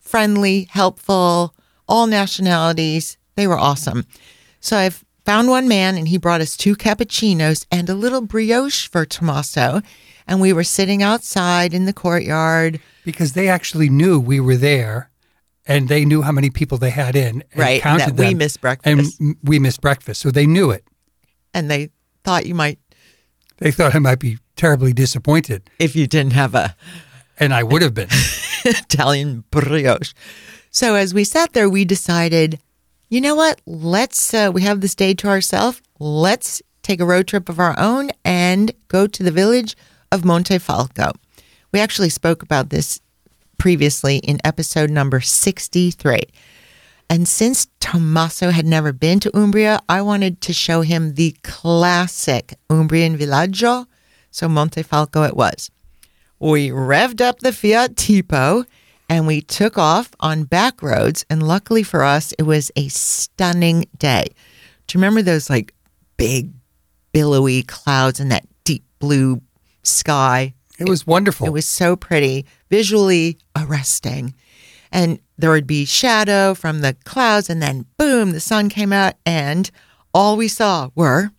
friendly, 0.00 0.68
helpful, 0.70 1.54
all 1.86 2.06
nationalities. 2.06 3.16
They 3.36 3.46
were 3.46 3.58
awesome. 3.58 4.04
So 4.60 4.76
I've 4.76 5.04
found 5.24 5.48
one 5.48 5.68
man 5.68 5.96
and 5.96 6.08
he 6.08 6.18
brought 6.18 6.40
us 6.40 6.56
two 6.56 6.74
cappuccinos 6.74 7.66
and 7.70 7.88
a 7.88 7.94
little 7.94 8.22
brioche 8.22 8.88
for 8.88 9.04
Tommaso. 9.04 9.82
And 10.26 10.40
we 10.40 10.52
were 10.52 10.64
sitting 10.64 11.02
outside 11.02 11.72
in 11.72 11.84
the 11.86 11.92
courtyard. 11.92 12.80
because 13.04 13.32
they 13.32 13.48
actually 13.48 13.88
knew 13.88 14.18
we 14.20 14.40
were 14.40 14.56
there 14.56 15.10
and 15.66 15.88
they 15.88 16.04
knew 16.04 16.22
how 16.22 16.32
many 16.32 16.50
people 16.50 16.76
they 16.78 16.90
had 16.90 17.14
in 17.16 17.42
and 17.52 17.60
Right, 17.60 17.80
counted 17.82 18.16
that 18.16 18.22
we 18.22 18.28
them, 18.30 18.38
missed 18.38 18.58
and 18.84 18.96
breakfast. 18.98 19.20
m- 19.20 19.36
we 19.42 19.58
missed 19.58 19.80
breakfast 19.80 20.20
so 20.20 20.30
they 20.30 20.46
knew 20.46 20.70
it 20.70 20.84
And 21.54 21.70
they 21.70 21.90
thought 22.24 22.44
you 22.46 22.54
might, 22.54 22.78
they 23.58 23.70
thought 23.70 23.94
i 23.94 23.98
might 23.98 24.18
be 24.18 24.38
terribly 24.58 24.92
disappointed 24.92 25.70
if 25.78 25.96
you 25.96 26.06
didn't 26.06 26.34
have 26.34 26.54
a 26.54 26.76
and 27.40 27.54
i 27.54 27.62
would 27.62 27.80
have 27.80 27.94
been 27.94 28.08
Italian 28.64 29.44
brioche. 29.50 30.12
So 30.70 30.94
as 30.94 31.14
we 31.14 31.24
sat 31.24 31.52
there, 31.52 31.68
we 31.68 31.84
decided, 31.84 32.60
you 33.08 33.20
know 33.20 33.34
what? 33.34 33.60
Let's, 33.66 34.34
uh, 34.34 34.50
we 34.52 34.62
have 34.62 34.80
this 34.80 34.94
day 34.94 35.14
to 35.14 35.28
ourselves. 35.28 35.80
Let's 35.98 36.62
take 36.82 37.00
a 37.00 37.06
road 37.06 37.26
trip 37.26 37.48
of 37.48 37.58
our 37.58 37.78
own 37.78 38.10
and 38.24 38.72
go 38.88 39.06
to 39.06 39.22
the 39.22 39.30
village 39.30 39.76
of 40.12 40.22
Montefalco. 40.22 41.12
We 41.72 41.80
actually 41.80 42.10
spoke 42.10 42.42
about 42.42 42.70
this 42.70 43.00
previously 43.58 44.18
in 44.18 44.38
episode 44.44 44.90
number 44.90 45.20
63. 45.20 46.20
And 47.10 47.26
since 47.26 47.68
Tommaso 47.80 48.50
had 48.50 48.66
never 48.66 48.92
been 48.92 49.18
to 49.20 49.36
Umbria, 49.36 49.80
I 49.88 50.02
wanted 50.02 50.40
to 50.42 50.52
show 50.52 50.82
him 50.82 51.14
the 51.14 51.34
classic 51.42 52.54
Umbrian 52.68 53.16
villaggio. 53.16 53.86
So 54.30 54.48
Montefalco 54.48 55.26
it 55.26 55.36
was. 55.36 55.70
We 56.38 56.68
revved 56.68 57.20
up 57.20 57.40
the 57.40 57.52
Fiat 57.52 57.96
Tipo 57.96 58.64
and 59.08 59.26
we 59.26 59.40
took 59.40 59.78
off 59.78 60.10
on 60.20 60.44
back 60.44 60.82
roads. 60.82 61.24
And 61.28 61.42
luckily 61.42 61.82
for 61.82 62.02
us, 62.02 62.32
it 62.38 62.42
was 62.42 62.70
a 62.76 62.88
stunning 62.88 63.86
day. 63.96 64.26
Do 64.86 64.96
you 64.96 65.00
remember 65.00 65.22
those 65.22 65.50
like 65.50 65.74
big, 66.16 66.52
billowy 67.12 67.62
clouds 67.62 68.20
and 68.20 68.30
that 68.30 68.46
deep 68.64 68.84
blue 68.98 69.40
sky? 69.82 70.54
it 70.78 70.88
was 70.88 71.06
wonderful 71.06 71.46
It 71.46 71.50
was 71.50 71.66
so 71.66 71.96
pretty, 71.96 72.46
visually 72.70 73.38
arresting. 73.56 74.34
And 74.92 75.18
there 75.36 75.50
would 75.50 75.66
be 75.66 75.84
shadow 75.84 76.54
from 76.54 76.80
the 76.80 76.96
clouds, 77.04 77.50
and 77.50 77.60
then 77.62 77.86
boom, 77.98 78.32
the 78.32 78.40
sun 78.40 78.68
came 78.68 78.92
out, 78.92 79.14
and 79.26 79.70
all 80.14 80.36
we 80.36 80.48
saw 80.48 80.90
were 80.94 81.30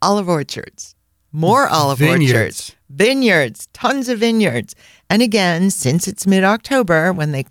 olive 0.00 0.28
orchards, 0.28 0.94
more 1.36 1.68
olive 1.68 1.98
Vineyards. 1.98 2.32
orchards, 2.32 2.76
vineyards, 2.88 3.68
tons 3.74 4.08
of 4.08 4.20
vineyards. 4.20 4.74
And 5.10 5.20
again, 5.20 5.70
since 5.70 6.08
it's 6.08 6.26
mid 6.26 6.44
October 6.44 7.12
when 7.12 7.32
they 7.32 7.44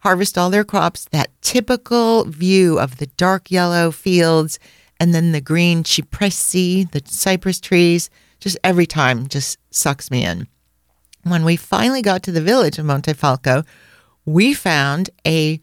harvest 0.00 0.36
all 0.36 0.50
their 0.50 0.64
crops, 0.64 1.06
that 1.12 1.30
typical 1.40 2.24
view 2.26 2.78
of 2.78 2.98
the 2.98 3.06
dark 3.06 3.50
yellow 3.50 3.90
fields 3.90 4.58
and 5.00 5.14
then 5.14 5.32
the 5.32 5.40
green 5.40 5.82
cipressi, 5.82 6.90
the 6.90 7.00
cypress 7.06 7.58
trees, 7.58 8.10
just 8.38 8.58
every 8.62 8.86
time 8.86 9.26
just 9.28 9.58
sucks 9.70 10.10
me 10.10 10.22
in. 10.22 10.46
When 11.22 11.42
we 11.42 11.56
finally 11.56 12.02
got 12.02 12.22
to 12.24 12.32
the 12.32 12.42
village 12.42 12.78
of 12.78 12.84
Montefalco, 12.84 13.64
we 14.26 14.52
found 14.52 15.08
a 15.26 15.58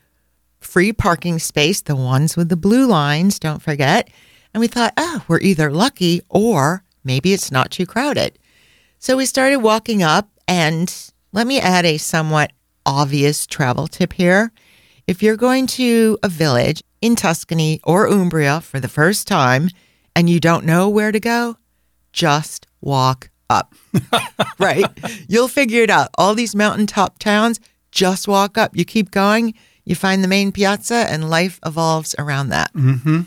free 0.60 0.92
parking 0.92 1.38
space, 1.38 1.82
the 1.82 1.96
ones 1.96 2.36
with 2.36 2.50
the 2.50 2.58
blue 2.58 2.88
lines, 2.88 3.38
don't 3.38 3.62
forget. 3.62 4.10
And 4.56 4.62
we 4.62 4.68
thought, 4.68 4.94
oh, 4.98 5.24
we're 5.28 5.40
either 5.40 5.72
lucky 5.72 6.22
or 6.30 6.83
maybe 7.04 7.34
it's 7.34 7.52
not 7.52 7.72
too 7.72 7.86
crowded. 7.86 8.40
So 9.00 9.18
we 9.18 9.26
started 9.26 9.58
walking 9.58 10.04
up, 10.04 10.30
and 10.48 10.94
let 11.32 11.48
me 11.48 11.60
add 11.60 11.86
a 11.86 11.98
somewhat 11.98 12.52
obvious 12.86 13.46
travel 13.46 13.88
tip 13.88 14.14
here. 14.14 14.52
If 15.08 15.22
you're 15.22 15.38
going 15.38 15.68
to 15.68 16.18
a 16.24 16.30
village 16.30 16.84
in 17.02 17.16
Tuscany 17.16 17.82
or 17.84 18.08
Umbria 18.08 18.62
for 18.62 18.80
the 18.80 18.88
first 18.88 19.28
time 19.28 19.70
and 20.16 20.30
you 20.30 20.40
don't 20.40 20.66
know 20.66 20.88
where 20.88 21.12
to 21.12 21.20
go, 21.20 21.58
just 22.14 22.68
walk 22.80 23.30
up. 23.50 23.74
right? 24.60 24.86
You'll 25.28 25.48
figure 25.48 25.84
it 25.84 25.90
out. 25.90 26.10
All 26.18 26.36
these 26.36 26.56
mountaintop 26.56 27.20
towns, 27.20 27.60
just 27.92 28.28
walk 28.28 28.58
up. 28.58 28.76
You 28.76 28.86
keep 28.86 29.12
going, 29.12 29.54
you 29.86 29.96
find 29.96 30.24
the 30.24 30.28
main 30.28 30.52
piazza, 30.52 31.08
and 31.10 31.30
life 31.30 31.60
evolves 31.66 32.16
around 32.18 32.50
that. 32.50 32.74
Mm-hmm. 32.74 33.22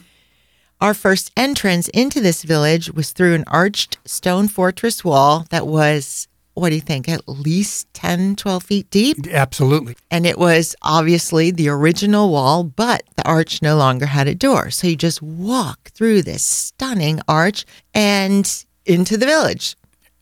Our 0.86 0.94
first 0.94 1.32
entrance 1.36 1.88
into 1.88 2.20
this 2.20 2.44
village 2.44 2.92
was 2.92 3.10
through 3.10 3.34
an 3.34 3.42
arched 3.48 3.98
stone 4.04 4.46
fortress 4.46 5.04
wall 5.04 5.44
that 5.50 5.66
was, 5.66 6.28
what 6.54 6.68
do 6.68 6.76
you 6.76 6.80
think, 6.80 7.08
at 7.08 7.28
least 7.28 7.92
10, 7.94 8.36
12 8.36 8.62
feet 8.62 8.88
deep? 8.88 9.26
absolutely 9.32 9.96
And 10.12 10.24
it 10.24 10.38
was 10.38 10.76
obviously 10.82 11.50
the 11.50 11.68
original 11.70 12.30
wall, 12.30 12.62
but 12.62 13.02
the 13.16 13.26
arch 13.26 13.62
no 13.62 13.76
longer 13.76 14.06
had 14.06 14.28
a 14.28 14.34
door. 14.36 14.70
So 14.70 14.86
you 14.86 14.94
just 14.94 15.20
walk 15.20 15.90
through 15.90 16.22
this 16.22 16.44
stunning 16.44 17.18
arch 17.26 17.66
and 17.92 18.64
into 18.84 19.16
the 19.16 19.26
village. 19.26 19.74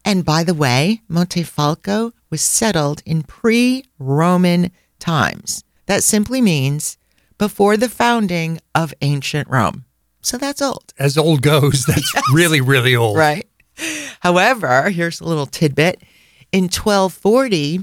And 0.03 0.25
by 0.25 0.45
the 0.45 0.55
way, 0.55 1.03
Montefalco 1.11 2.13
was 2.31 2.41
settled 2.41 3.03
in 3.05 3.23
pre 3.25 3.85
Roman 3.99 4.71
times. 4.99 5.63
That 5.85 6.03
simply 6.03 6.41
means 6.41 6.97
before 7.37 7.77
the 7.77 7.91
founding 7.91 8.61
of 8.75 8.95
ancient 9.03 9.47
Rome. 9.51 9.85
So 10.25 10.39
that's 10.39 10.63
old. 10.63 10.93
as 10.99 11.17
old 11.19 11.43
goes 11.43 11.85
that's 11.89 12.13
really 12.33 12.61
really 12.61 12.97
old 12.97 13.17
Right. 13.17 13.47
However, 14.21 14.91
here's 14.91 15.21
a 15.21 15.25
little 15.25 15.47
tidbit. 15.47 16.01
In 16.53 16.65
1240, 16.65 17.81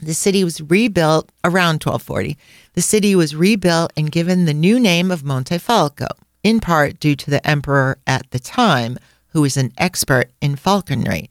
the 0.00 0.14
city 0.14 0.44
was 0.44 0.60
rebuilt 0.60 1.30
around 1.44 1.82
1240. 1.84 2.36
The 2.74 2.82
city 2.82 3.14
was 3.14 3.34
rebuilt 3.36 3.92
and 3.96 4.10
given 4.10 4.44
the 4.44 4.54
new 4.54 4.80
name 4.80 5.10
of 5.10 5.22
Montefalco, 5.22 6.08
in 6.42 6.60
part 6.60 6.98
due 7.00 7.16
to 7.16 7.30
the 7.30 7.46
emperor 7.46 7.98
at 8.06 8.30
the 8.30 8.38
time, 8.38 8.98
who 9.28 9.42
was 9.42 9.56
an 9.56 9.72
expert 9.76 10.30
in 10.40 10.56
falconry. 10.56 11.28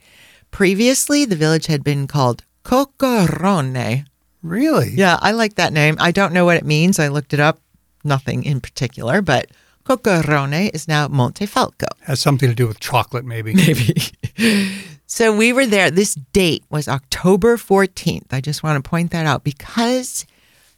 Previously, 0.51 1.25
the 1.25 1.35
village 1.35 1.67
had 1.67 1.83
been 1.83 2.07
called 2.07 2.43
Coccorone. 2.63 4.05
really 4.43 4.91
Yeah, 4.91 5.17
I 5.21 5.31
like 5.31 5.55
that 5.55 5.73
name. 5.73 5.95
I 5.99 6.11
don't 6.11 6.33
know 6.33 6.45
what 6.45 6.57
it 6.57 6.65
means. 6.65 6.99
I 6.99 7.07
looked 7.07 7.33
it 7.33 7.39
up. 7.39 7.59
Nothing 8.03 8.43
in 8.43 8.59
particular, 8.61 9.21
but 9.21 9.47
Coccorone 9.83 10.73
is 10.73 10.87
now 10.87 11.07
Montefalco. 11.07 11.87
has 12.01 12.19
something 12.19 12.49
to 12.49 12.55
do 12.55 12.67
with 12.67 12.79
chocolate 12.79 13.25
maybe 13.25 13.53
Maybe. 13.53 13.95
so 15.07 15.35
we 15.35 15.53
were 15.53 15.65
there. 15.65 15.91
This 15.91 16.15
date 16.33 16.63
was 16.69 16.87
October 16.87 17.57
14th. 17.57 18.31
I 18.31 18.41
just 18.41 18.63
want 18.63 18.83
to 18.83 18.89
point 18.89 19.11
that 19.11 19.25
out 19.25 19.43
because 19.43 20.25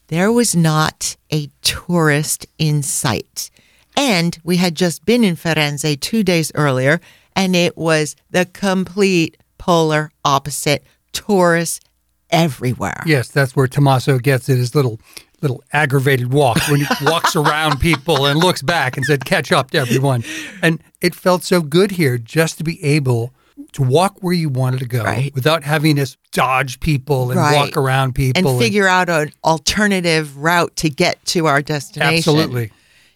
there 0.07 0.31
was 0.31 0.55
not 0.55 1.15
a 1.31 1.49
tourist 1.61 2.45
in 2.57 2.83
sight. 2.83 3.49
And 3.95 4.37
we 4.43 4.57
had 4.57 4.75
just 4.75 5.05
been 5.05 5.23
in 5.23 5.35
Firenze 5.35 5.99
two 5.99 6.23
days 6.23 6.51
earlier, 6.55 6.99
and 7.35 7.55
it 7.55 7.77
was 7.77 8.15
the 8.31 8.45
complete 8.45 9.37
polar 9.57 10.11
opposite. 10.25 10.83
Tourists 11.13 11.79
everywhere. 12.31 13.03
yes 13.05 13.27
that's 13.27 13.55
where 13.55 13.67
tommaso 13.67 14.17
gets 14.17 14.49
it 14.49 14.57
his 14.57 14.73
little 14.73 14.99
little 15.43 15.63
aggravated 15.73 16.33
walk 16.33 16.57
when 16.69 16.79
he 16.79 16.87
walks 17.01 17.35
around 17.35 17.79
people 17.79 18.25
and 18.25 18.39
looks 18.39 18.61
back 18.63 18.97
and 18.97 19.05
said 19.05 19.23
catch 19.25 19.51
up 19.51 19.69
to 19.71 19.77
everyone 19.77 20.23
and 20.63 20.81
it 21.01 21.13
felt 21.13 21.43
so 21.43 21.61
good 21.61 21.91
here 21.91 22.17
just 22.17 22.57
to 22.57 22.63
be 22.63 22.83
able 22.83 23.31
to 23.73 23.83
walk 23.83 24.17
where 24.21 24.33
you 24.33 24.49
wanted 24.49 24.79
to 24.79 24.87
go 24.87 25.03
Right. 25.03 25.33
without 25.35 25.63
having 25.63 25.97
to 25.97 26.15
dodge 26.31 26.79
people 26.79 27.29
and 27.29 27.39
Right. 27.39 27.55
walk 27.55 27.77
around 27.77 28.13
people 28.15 28.49
And 28.51 28.59
figure 28.59 28.87
out 28.87 29.09
an 29.09 29.31
alternative 29.43 30.37
route 30.37 30.75
to 30.77 30.89
get 30.89 31.23
to 31.27 31.45
our 31.47 31.61
destination. 31.61 32.15
absolutely 32.17 32.71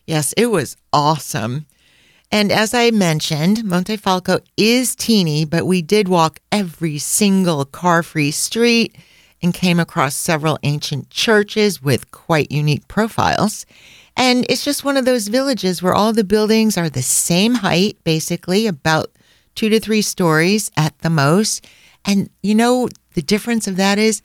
Yes, 0.05 0.33
it 0.37 0.47
was 0.47 0.77
awesome. 0.93 1.65
And 2.31 2.51
as 2.51 2.73
I 2.73 2.91
mentioned, 2.91 3.59
Montefalco 3.59 4.39
is 4.57 4.95
teeny, 4.95 5.45
but 5.45 5.65
we 5.65 5.81
did 5.81 6.07
walk 6.09 6.39
every 6.51 6.97
single 6.97 7.63
car 7.65 8.03
free 8.03 8.31
street 8.31 8.95
and 9.41 9.53
came 9.53 9.79
across 9.79 10.15
several 10.15 10.57
ancient 10.63 11.09
churches 11.09 11.81
with 11.81 12.11
quite 12.11 12.51
unique 12.51 12.87
profiles. 12.87 13.65
And 14.15 14.45
it's 14.49 14.65
just 14.65 14.83
one 14.83 14.97
of 14.97 15.05
those 15.05 15.27
villages 15.27 15.83
where 15.83 15.93
all 15.93 16.11
the 16.11 16.23
buildings 16.23 16.77
are 16.77 16.89
the 16.89 17.03
same 17.03 17.55
height, 17.55 17.97
basically, 18.03 18.65
about 18.65 19.11
two 19.53 19.69
to 19.69 19.79
three 19.79 20.01
stories 20.01 20.71
at 20.75 20.97
the 20.99 21.09
most. 21.09 21.65
And 22.03 22.29
you 22.41 22.55
know, 22.55 22.89
the 23.13 23.21
difference 23.21 23.67
of 23.67 23.77
that 23.77 23.99
is 23.99 24.21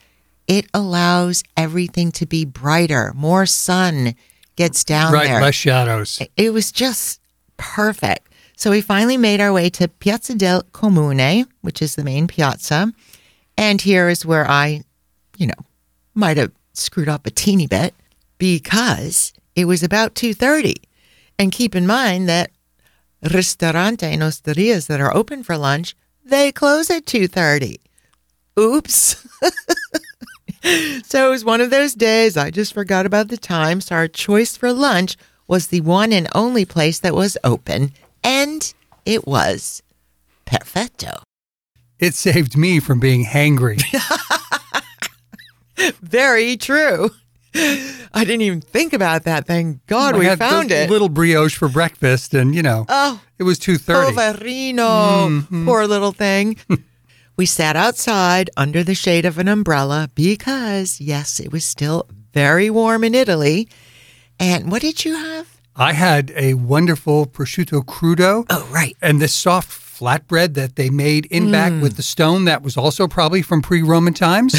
it 0.48 0.66
allows 0.74 1.42
everything 1.56 2.10
to 2.12 2.26
be 2.26 2.44
brighter, 2.44 3.12
more 3.14 3.46
sun 3.46 4.14
gets 4.56 4.84
down 4.84 5.12
right, 5.12 5.26
there. 5.26 5.40
less 5.40 5.54
shadows. 5.54 6.20
It 6.36 6.52
was 6.52 6.72
just 6.72 7.20
perfect. 7.56 8.28
So 8.56 8.70
we 8.70 8.80
finally 8.80 9.16
made 9.16 9.40
our 9.40 9.52
way 9.52 9.70
to 9.70 9.88
Piazza 9.88 10.34
del 10.34 10.62
Comune, 10.72 11.46
which 11.62 11.80
is 11.82 11.94
the 11.94 12.04
main 12.04 12.26
piazza. 12.26 12.92
And 13.56 13.80
here 13.80 14.08
is 14.08 14.26
where 14.26 14.48
I, 14.48 14.82
you 15.42 15.48
know, 15.48 15.66
might 16.14 16.36
have 16.36 16.52
screwed 16.72 17.08
up 17.08 17.26
a 17.26 17.30
teeny 17.30 17.66
bit 17.66 17.94
because 18.38 19.32
it 19.56 19.64
was 19.64 19.82
about 19.82 20.14
2:30. 20.14 20.76
And 21.36 21.50
keep 21.50 21.74
in 21.74 21.84
mind 21.86 22.28
that 22.28 22.52
ristorante 23.22 24.06
and 24.06 24.22
osterias 24.22 24.86
that 24.86 25.00
are 25.00 25.14
open 25.14 25.42
for 25.42 25.56
lunch, 25.58 25.96
they 26.24 26.52
close 26.52 26.90
at 26.90 27.06
2:30. 27.06 27.80
Oops. 28.56 29.26
so 31.04 31.26
it 31.26 31.30
was 31.30 31.44
one 31.44 31.60
of 31.60 31.70
those 31.70 31.94
days 31.94 32.36
I 32.36 32.52
just 32.52 32.72
forgot 32.72 33.04
about 33.04 33.26
the 33.28 33.36
time, 33.36 33.80
so 33.80 33.96
our 33.96 34.08
choice 34.08 34.56
for 34.56 34.72
lunch 34.72 35.16
was 35.48 35.66
the 35.66 35.80
one 35.80 36.12
and 36.12 36.28
only 36.36 36.64
place 36.64 37.00
that 37.00 37.14
was 37.14 37.36
open, 37.42 37.92
and 38.22 38.72
it 39.04 39.26
was 39.26 39.82
perfetto. 40.46 41.22
It 41.98 42.14
saved 42.14 42.56
me 42.56 42.78
from 42.78 43.00
being 43.00 43.24
hangry. 43.24 43.82
Very 46.02 46.56
true. 46.56 47.10
I 47.54 48.24
didn't 48.24 48.40
even 48.42 48.60
think 48.62 48.92
about 48.94 49.24
that. 49.24 49.46
Thank 49.46 49.84
God 49.86 50.14
I 50.14 50.18
we 50.18 50.24
had 50.24 50.38
found 50.38 50.70
it. 50.70 50.88
Little 50.88 51.10
brioche 51.10 51.54
for 51.56 51.68
breakfast, 51.68 52.32
and 52.34 52.54
you 52.54 52.62
know, 52.62 52.86
oh, 52.88 53.20
it 53.38 53.42
was 53.42 53.58
two 53.58 53.76
thirty. 53.76 54.12
Poverino, 54.16 55.28
Mm-hmm. 55.28 55.66
poor 55.66 55.86
little 55.86 56.12
thing. 56.12 56.56
we 57.36 57.44
sat 57.46 57.76
outside 57.76 58.48
under 58.56 58.82
the 58.82 58.94
shade 58.94 59.24
of 59.26 59.38
an 59.38 59.48
umbrella 59.48 60.08
because, 60.14 61.00
yes, 61.00 61.38
it 61.40 61.52
was 61.52 61.64
still 61.64 62.06
very 62.32 62.70
warm 62.70 63.04
in 63.04 63.14
Italy. 63.14 63.68
And 64.40 64.72
what 64.72 64.80
did 64.82 65.04
you 65.04 65.14
have? 65.14 65.46
I 65.76 65.92
had 65.92 66.32
a 66.36 66.54
wonderful 66.54 67.26
prosciutto 67.26 67.82
crudo 67.84 68.44
Oh, 68.50 68.66
right. 68.72 68.96
and 69.02 69.20
this 69.20 69.32
soft 69.34 69.70
flatbread 70.02 70.54
that 70.54 70.74
they 70.76 70.90
made 70.90 71.26
in 71.26 71.50
back 71.52 71.72
Mm. 71.72 71.82
with 71.82 71.96
the 71.96 72.02
stone 72.02 72.44
that 72.46 72.62
was 72.62 72.76
also 72.76 73.06
probably 73.06 73.42
from 73.42 73.62
pre-Roman 73.62 74.14
times. 74.14 74.54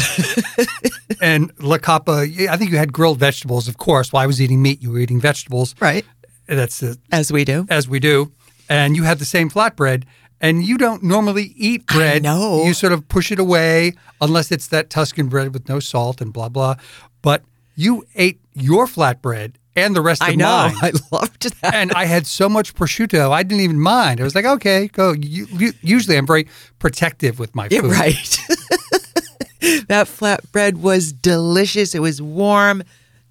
and 1.20 1.52
La 1.58 1.78
Capa, 1.78 2.26
I 2.50 2.56
think 2.56 2.70
you 2.70 2.78
had 2.78 2.92
grilled 2.92 3.18
vegetables, 3.18 3.68
of 3.68 3.76
course. 3.76 4.12
While 4.12 4.22
I 4.22 4.26
was 4.26 4.40
eating 4.40 4.62
meat, 4.62 4.82
you 4.82 4.90
were 4.90 4.98
eating 4.98 5.20
vegetables. 5.20 5.74
Right. 5.80 6.04
That's 6.46 6.80
the, 6.80 6.98
As 7.12 7.32
we 7.32 7.44
do. 7.44 7.66
as 7.70 7.88
we 7.88 7.98
do. 8.00 8.32
And 8.68 8.96
you 8.96 9.02
had 9.04 9.18
the 9.18 9.24
same 9.24 9.50
flatbread. 9.50 10.04
And 10.40 10.62
you 10.64 10.76
don't 10.76 11.02
normally 11.02 11.52
eat 11.56 11.86
bread. 11.86 12.22
know. 12.22 12.64
You 12.64 12.74
sort 12.74 12.92
of 12.92 13.08
push 13.08 13.30
it 13.32 13.38
away 13.38 13.94
unless 14.20 14.50
it's 14.52 14.66
that 14.68 14.90
Tuscan 14.90 15.28
bread 15.28 15.54
with 15.54 15.68
no 15.68 15.80
salt 15.80 16.20
and 16.20 16.32
blah 16.32 16.48
blah. 16.50 16.74
But 17.22 17.42
you 17.76 18.04
ate 18.14 18.40
your 18.52 18.86
flatbread 18.86 19.54
and 19.76 19.94
the 19.96 20.00
rest 20.00 20.22
of 20.22 20.28
I 20.28 20.34
know. 20.34 20.44
mine. 20.46 20.76
I 20.82 20.92
loved 21.12 21.60
that. 21.60 21.74
and 21.74 21.92
I 21.92 22.04
had 22.04 22.26
so 22.26 22.48
much 22.48 22.74
prosciutto, 22.74 23.30
I 23.30 23.42
didn't 23.42 23.62
even 23.64 23.80
mind. 23.80 24.20
I 24.20 24.24
was 24.24 24.34
like, 24.34 24.44
okay, 24.44 24.88
go. 24.88 25.12
You, 25.12 25.46
you, 25.52 25.72
usually, 25.82 26.16
I'm 26.16 26.26
very 26.26 26.46
protective 26.78 27.38
with 27.38 27.54
my 27.54 27.68
Yeah, 27.70 27.80
food. 27.82 27.92
right. 27.92 28.38
that 29.88 30.06
flatbread 30.06 30.74
was 30.78 31.12
delicious. 31.12 31.94
It 31.94 32.00
was 32.00 32.20
warm, 32.20 32.82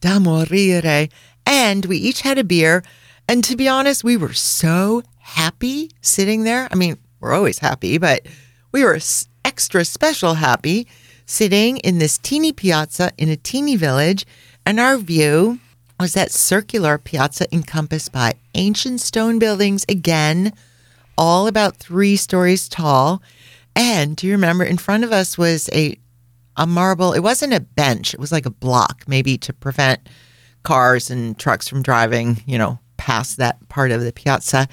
da 0.01 0.19
morire. 0.19 1.09
And 1.45 1.85
we 1.85 1.97
each 1.97 2.21
had 2.21 2.37
a 2.37 2.43
beer. 2.43 2.83
And 3.27 3.43
to 3.45 3.55
be 3.55 3.67
honest, 3.67 4.03
we 4.03 4.17
were 4.17 4.33
so 4.33 5.03
happy 5.19 5.91
sitting 6.01 6.43
there. 6.43 6.67
I 6.71 6.75
mean, 6.75 6.97
we're 7.19 7.33
always 7.33 7.59
happy, 7.59 7.97
but 7.97 8.25
we 8.71 8.83
were 8.83 8.99
extra 9.45 9.85
special 9.85 10.33
happy 10.35 10.87
sitting 11.25 11.77
in 11.77 11.99
this 11.99 12.17
teeny 12.17 12.51
piazza 12.51 13.11
in 13.17 13.29
a 13.29 13.35
teeny 13.37 13.75
village. 13.75 14.25
And 14.65 14.79
our 14.79 14.97
view 14.97 15.59
was 15.99 16.13
that 16.13 16.31
circular 16.31 16.97
piazza 16.97 17.45
encompassed 17.53 18.11
by 18.11 18.33
ancient 18.55 19.01
stone 19.01 19.39
buildings 19.39 19.85
again, 19.87 20.53
all 21.17 21.47
about 21.47 21.77
three 21.77 22.15
stories 22.15 22.67
tall. 22.67 23.21
And 23.75 24.15
do 24.15 24.27
you 24.27 24.33
remember 24.33 24.63
in 24.63 24.77
front 24.77 25.03
of 25.03 25.11
us 25.11 25.37
was 25.37 25.69
a 25.73 25.97
a 26.55 26.67
marble, 26.67 27.13
it 27.13 27.21
wasn't 27.21 27.53
a 27.53 27.59
bench, 27.59 28.13
it 28.13 28.19
was 28.19 28.31
like 28.31 28.45
a 28.45 28.51
block, 28.51 29.03
maybe 29.07 29.37
to 29.39 29.51
prevent 29.53 30.07
cars 30.61 31.09
and 31.09 31.37
trucks 31.37 31.67
from 31.67 31.81
driving, 31.81 32.43
you 32.45 32.57
know, 32.57 32.77
past 32.97 33.37
that 33.37 33.67
part 33.69 33.91
of 33.91 34.01
the 34.01 34.13
piazza. 34.13 34.67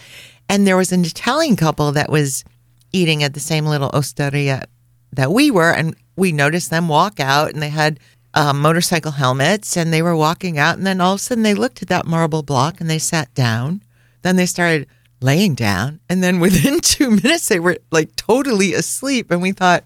And 0.49 0.67
there 0.67 0.77
was 0.77 0.93
an 0.93 1.05
Italian 1.05 1.57
couple 1.57 1.93
that 1.93 2.11
was 2.11 2.45
eating 2.93 3.23
at 3.23 3.35
the 3.35 3.41
same 3.41 3.67
little 3.67 3.91
osteria 3.95 4.67
that 5.13 5.33
we 5.33 5.51
were, 5.51 5.73
and 5.73 5.97
we 6.17 6.33
noticed 6.33 6.71
them 6.71 6.89
walk 6.89 7.19
out 7.19 7.53
and 7.53 7.63
they 7.63 7.71
had 7.71 7.99
um, 8.35 8.61
motorcycle 8.61 9.13
helmets 9.13 9.77
and 9.77 9.93
they 9.93 10.03
were 10.03 10.17
walking 10.17 10.59
out. 10.59 10.77
And 10.77 10.87
then 10.87 11.01
all 11.01 11.15
of 11.15 11.21
a 11.21 11.23
sudden 11.23 11.43
they 11.43 11.55
looked 11.55 11.83
at 11.83 11.89
that 11.89 12.07
marble 12.07 12.43
block 12.43 12.81
and 12.81 12.89
they 12.89 12.99
sat 12.99 13.33
down. 13.35 13.83
Then 14.23 14.37
they 14.37 14.47
started 14.47 14.87
laying 15.21 15.55
down. 15.55 16.01
And 16.09 16.23
then 16.23 16.41
within 16.41 16.81
two 16.81 17.11
minutes, 17.11 17.49
they 17.49 17.61
were 17.61 17.79
like 17.91 18.15
totally 18.17 18.75
asleep. 18.75 19.31
And 19.31 19.43
we 19.43 19.53
thought, 19.53 19.85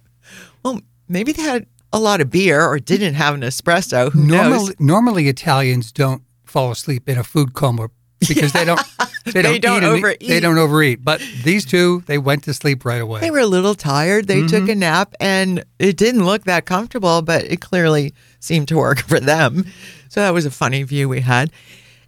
well, 0.62 0.80
maybe 1.08 1.32
they 1.32 1.42
had 1.42 1.66
a 1.92 1.98
lot 1.98 2.20
of 2.20 2.30
beer 2.30 2.64
or 2.66 2.78
didn't 2.78 3.14
have 3.14 3.34
an 3.34 3.42
espresso. 3.42 4.10
Who 4.12 4.26
knows? 4.26 4.28
Normally, 4.28 4.74
normally 4.78 5.28
Italians 5.28 5.92
don't 5.92 6.22
fall 6.44 6.70
asleep 6.70 7.08
in 7.08 7.18
a 7.18 7.24
food 7.24 7.54
coma 7.54 7.90
because 8.20 8.52
they 8.52 8.64
don't 8.64 8.80
they 9.32 9.42
don't, 9.42 9.60
don't 9.60 9.82
eat 9.82 9.86
overeat. 9.86 10.20
They 10.20 10.40
don't 10.40 10.58
overeat. 10.58 11.04
But 11.04 11.22
these 11.42 11.64
two, 11.64 12.02
they 12.06 12.18
went 12.18 12.44
to 12.44 12.54
sleep 12.54 12.84
right 12.84 13.00
away. 13.00 13.20
They 13.20 13.30
were 13.30 13.38
a 13.38 13.46
little 13.46 13.74
tired. 13.74 14.26
They 14.26 14.46
took 14.46 14.68
a 14.68 14.74
nap 14.74 15.14
and 15.18 15.64
it 15.78 15.96
didn't 15.96 16.24
look 16.24 16.44
that 16.44 16.66
comfortable, 16.66 17.22
but 17.22 17.44
it 17.44 17.60
clearly 17.60 18.14
seemed 18.40 18.68
to 18.68 18.76
work 18.76 18.98
for 19.08 19.20
them. 19.20 19.66
So 20.08 20.20
that 20.20 20.34
was 20.34 20.46
a 20.46 20.50
funny 20.50 20.82
view 20.82 21.08
we 21.08 21.20
had. 21.20 21.50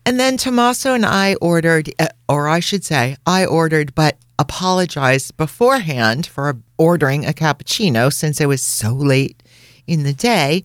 And 0.04 0.20
then 0.20 0.36
Tommaso 0.36 0.94
and 0.94 1.04
I 1.04 1.34
ordered, 1.40 1.90
uh, 1.98 2.08
or 2.28 2.48
I 2.48 2.60
should 2.60 2.84
say, 2.84 3.16
I 3.26 3.44
ordered, 3.44 3.94
but 3.94 4.16
apologized 4.38 5.36
beforehand 5.36 6.26
for 6.26 6.58
ordering 6.78 7.26
a 7.26 7.32
cappuccino 7.32 8.12
since 8.12 8.40
it 8.40 8.46
was 8.46 8.62
so 8.62 8.92
late 8.92 9.42
in 9.86 10.02
the 10.02 10.12
day 10.12 10.62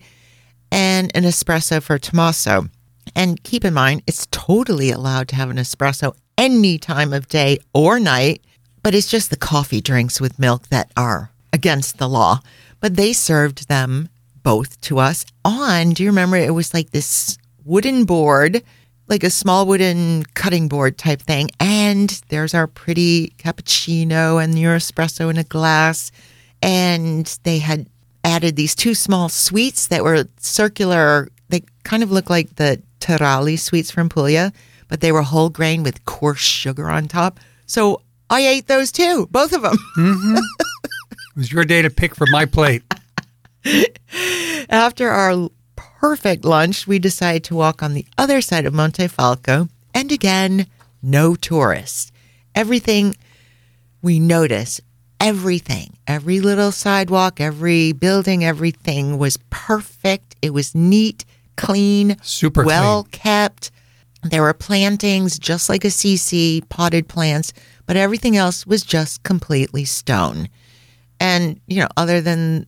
and 0.70 1.10
an 1.16 1.24
espresso 1.24 1.82
for 1.82 1.98
Tommaso. 1.98 2.68
And 3.14 3.42
keep 3.42 3.64
in 3.64 3.74
mind, 3.74 4.02
it's 4.06 4.26
totally 4.30 4.90
allowed 4.90 5.28
to 5.28 5.36
have 5.36 5.50
an 5.50 5.56
espresso 5.56 6.14
any 6.38 6.78
time 6.78 7.12
of 7.12 7.28
day 7.28 7.58
or 7.72 8.00
night, 8.00 8.42
but 8.82 8.94
it's 8.94 9.10
just 9.10 9.30
the 9.30 9.36
coffee 9.36 9.80
drinks 9.80 10.20
with 10.20 10.38
milk 10.38 10.68
that 10.68 10.90
are 10.96 11.30
against 11.52 11.98
the 11.98 12.08
law. 12.08 12.40
But 12.80 12.96
they 12.96 13.12
served 13.12 13.68
them 13.68 14.08
both 14.42 14.80
to 14.82 14.98
us 14.98 15.24
on, 15.44 15.90
do 15.90 16.02
you 16.02 16.10
remember? 16.10 16.36
It 16.36 16.54
was 16.54 16.74
like 16.74 16.90
this 16.90 17.38
wooden 17.64 18.04
board, 18.04 18.62
like 19.06 19.22
a 19.22 19.30
small 19.30 19.66
wooden 19.66 20.24
cutting 20.34 20.68
board 20.68 20.98
type 20.98 21.22
thing. 21.22 21.50
And 21.60 22.10
there's 22.28 22.54
our 22.54 22.66
pretty 22.66 23.34
cappuccino 23.38 24.42
and 24.42 24.58
your 24.58 24.76
espresso 24.76 25.30
in 25.30 25.38
a 25.38 25.44
glass. 25.44 26.10
And 26.60 27.26
they 27.44 27.58
had 27.58 27.86
added 28.24 28.56
these 28.56 28.74
two 28.74 28.94
small 28.94 29.28
sweets 29.28 29.86
that 29.88 30.02
were 30.02 30.26
circular. 30.38 31.28
They 31.48 31.62
kind 31.84 32.02
of 32.02 32.10
look 32.10 32.30
like 32.30 32.56
the 32.56 32.82
Taralli 33.00 33.58
sweets 33.58 33.90
from 33.90 34.08
Puglia, 34.08 34.52
but 34.92 35.00
they 35.00 35.10
were 35.10 35.22
whole 35.22 35.48
grain 35.48 35.82
with 35.82 36.04
coarse 36.04 36.38
sugar 36.42 36.90
on 36.90 37.08
top. 37.08 37.40
So 37.64 38.02
I 38.28 38.40
ate 38.42 38.66
those 38.66 38.92
too, 38.92 39.26
both 39.30 39.54
of 39.54 39.62
them. 39.62 39.78
Mm-hmm. 39.96 40.36
It 41.34 41.38
was 41.38 41.50
your 41.50 41.64
day 41.64 41.80
to 41.80 41.88
pick 41.88 42.14
from 42.14 42.30
my 42.30 42.44
plate. 42.44 42.82
After 44.68 45.08
our 45.08 45.48
perfect 45.76 46.44
lunch, 46.44 46.86
we 46.86 46.98
decided 46.98 47.42
to 47.44 47.54
walk 47.54 47.82
on 47.82 47.94
the 47.94 48.04
other 48.18 48.42
side 48.42 48.66
of 48.66 48.74
Montefalco. 48.74 49.70
And 49.94 50.12
again, 50.12 50.66
no 51.00 51.36
tourists. 51.36 52.12
Everything 52.54 53.16
we 54.02 54.20
notice, 54.20 54.78
everything, 55.18 55.96
every 56.06 56.40
little 56.40 56.70
sidewalk, 56.70 57.40
every 57.40 57.92
building, 57.92 58.44
everything 58.44 59.16
was 59.16 59.38
perfect. 59.48 60.36
It 60.42 60.50
was 60.52 60.74
neat, 60.74 61.24
clean, 61.56 62.18
Super 62.20 62.62
well 62.62 63.08
kept. 63.10 63.70
There 64.22 64.42
were 64.42 64.54
plantings 64.54 65.38
just 65.38 65.68
like 65.68 65.84
Assisi, 65.84 66.60
potted 66.68 67.08
plants, 67.08 67.52
but 67.86 67.96
everything 67.96 68.36
else 68.36 68.66
was 68.66 68.82
just 68.82 69.22
completely 69.24 69.84
stone. 69.84 70.48
And, 71.18 71.60
you 71.66 71.80
know, 71.80 71.88
other 71.96 72.20
than 72.20 72.66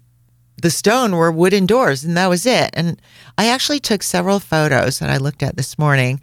the 0.61 0.71
stone 0.71 1.17
were 1.17 1.31
wooden 1.31 1.67
doors, 1.67 2.05
and 2.05 2.17
that 2.17 2.29
was 2.29 2.47
it. 2.47 2.71
And 2.75 3.01
I 3.39 3.49
actually 3.49 3.81
took 3.81 4.03
several 4.03 4.41
photos 4.41 4.99
that 4.99 5.11
I 5.11 5.17
looked 5.17 5.43
at 5.43 5.57
this 5.57 5.79
morning 5.79 6.21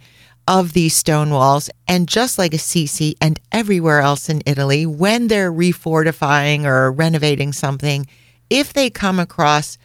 of 0.48 0.72
these 0.72 0.96
stone 0.96 1.30
walls. 1.30 1.70
And 1.86 2.08
just 2.08 2.38
like 2.38 2.52
Assisi 2.52 3.16
and 3.20 3.38
everywhere 3.52 4.00
else 4.00 4.28
in 4.28 4.42
Italy, 4.44 4.84
when 4.86 5.28
they're 5.28 5.52
refortifying 5.52 6.64
or 6.64 6.90
renovating 6.90 7.52
something, 7.52 8.06
if 8.50 8.72
they 8.72 8.90
come 8.90 9.20
across 9.20 9.78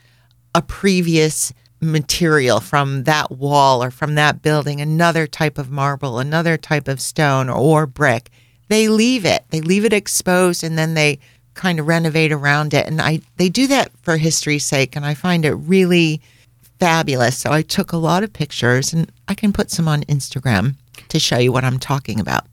a 0.56 0.62
previous 0.62 1.54
material 1.80 2.60
from 2.60 3.04
that 3.04 3.32
wall 3.32 3.84
or 3.84 3.92
from 3.92 4.16
that 4.16 4.42
building, 4.42 4.82
another 4.82 5.28
type 5.28 5.58
of 5.58 5.70
marble, 5.70 6.20
another 6.20 6.58
type 6.58 6.88
of 6.88 7.00
stone 7.00 7.50
or 7.50 7.86
brick, 7.86 8.30
they 8.68 8.88
leave 8.88 9.26
it. 9.26 9.46
They 9.50 9.62
leave 9.62 9.86
it 9.86 9.94
exposed 9.94 10.64
and 10.64 10.78
then 10.78 10.94
they 10.94 11.20
kind 11.54 11.80
of 11.80 11.88
renovate 11.88 12.32
around 12.32 12.74
it. 12.74 12.88
And 12.88 13.02
I 13.02 13.22
they 13.38 13.50
do 13.50 13.68
that 13.68 13.92
for 14.02 14.18
history's 14.18 14.66
sake 14.66 14.96
and 14.96 15.06
I 15.06 15.14
find 15.14 15.46
it 15.46 15.54
really 15.54 16.22
fabulous. 16.80 17.38
So 17.38 17.52
I 17.52 17.62
took 17.62 17.92
a 17.92 17.98
lot 17.98 18.24
of 18.24 18.34
pictures 18.34 18.94
and 18.94 19.12
I 19.28 19.34
can 19.34 19.54
put 19.54 19.72
some 19.72 19.88
on 19.88 20.04
Instagram 20.04 20.76
to 21.10 21.20
show 21.20 21.38
you 21.38 21.52
what 21.52 21.64
I'm 21.64 21.80
talking 21.80 22.20
about. 22.20 22.46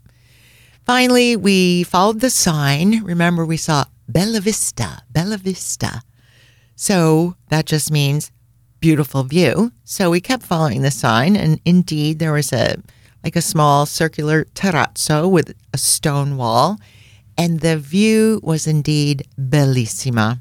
Finally, 0.87 1.37
we 1.37 1.83
followed 1.85 2.21
the 2.21 2.31
sign. 2.31 3.03
Remember, 3.05 3.45
we 3.45 3.57
saw 3.57 3.85
Bella 4.09 4.41
Vista, 4.41 5.03
Bella 5.11 5.39
Vista. 5.39 6.03
So 6.77 7.37
that 7.49 7.67
just 7.67 7.91
means 7.91 8.31
beautiful 8.85 9.23
view. 9.23 9.73
So 9.85 10.11
we 10.11 10.20
kept 10.20 10.42
following 10.42 10.83
the 10.83 10.90
sign, 10.90 11.37
and 11.37 11.59
indeed, 11.64 12.18
there 12.18 12.35
was 12.35 12.53
a 12.53 12.77
like 13.23 13.35
a 13.35 13.40
small 13.40 13.87
circular 13.87 14.44
terrazzo 14.55 15.27
with 15.31 15.55
a 15.73 15.79
stone 15.79 16.37
wall, 16.37 16.79
and 17.38 17.61
the 17.61 17.79
view 17.79 18.40
was 18.42 18.66
indeed 18.66 19.27
bellissima. 19.40 20.38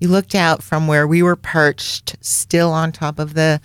You 0.00 0.08
looked 0.08 0.34
out 0.34 0.64
from 0.64 0.88
where 0.88 1.06
we 1.06 1.22
were 1.22 1.36
perched, 1.36 2.16
still 2.20 2.72
on 2.72 2.90
top 2.90 3.20
of 3.20 3.34
the 3.34 3.60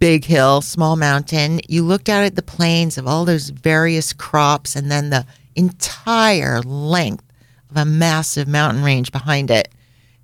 big 0.00 0.24
hill, 0.24 0.60
small 0.60 0.96
mountain. 0.96 1.60
You 1.68 1.84
looked 1.84 2.08
out 2.08 2.24
at 2.24 2.34
the 2.34 2.42
plains 2.42 2.98
of 2.98 3.06
all 3.06 3.24
those 3.24 3.50
various 3.50 4.12
crops 4.12 4.74
and 4.74 4.90
then 4.90 5.10
the 5.10 5.24
entire 5.54 6.60
length 6.62 7.32
of 7.70 7.76
a 7.76 7.84
massive 7.84 8.48
mountain 8.48 8.82
range 8.82 9.12
behind 9.12 9.52
it. 9.52 9.68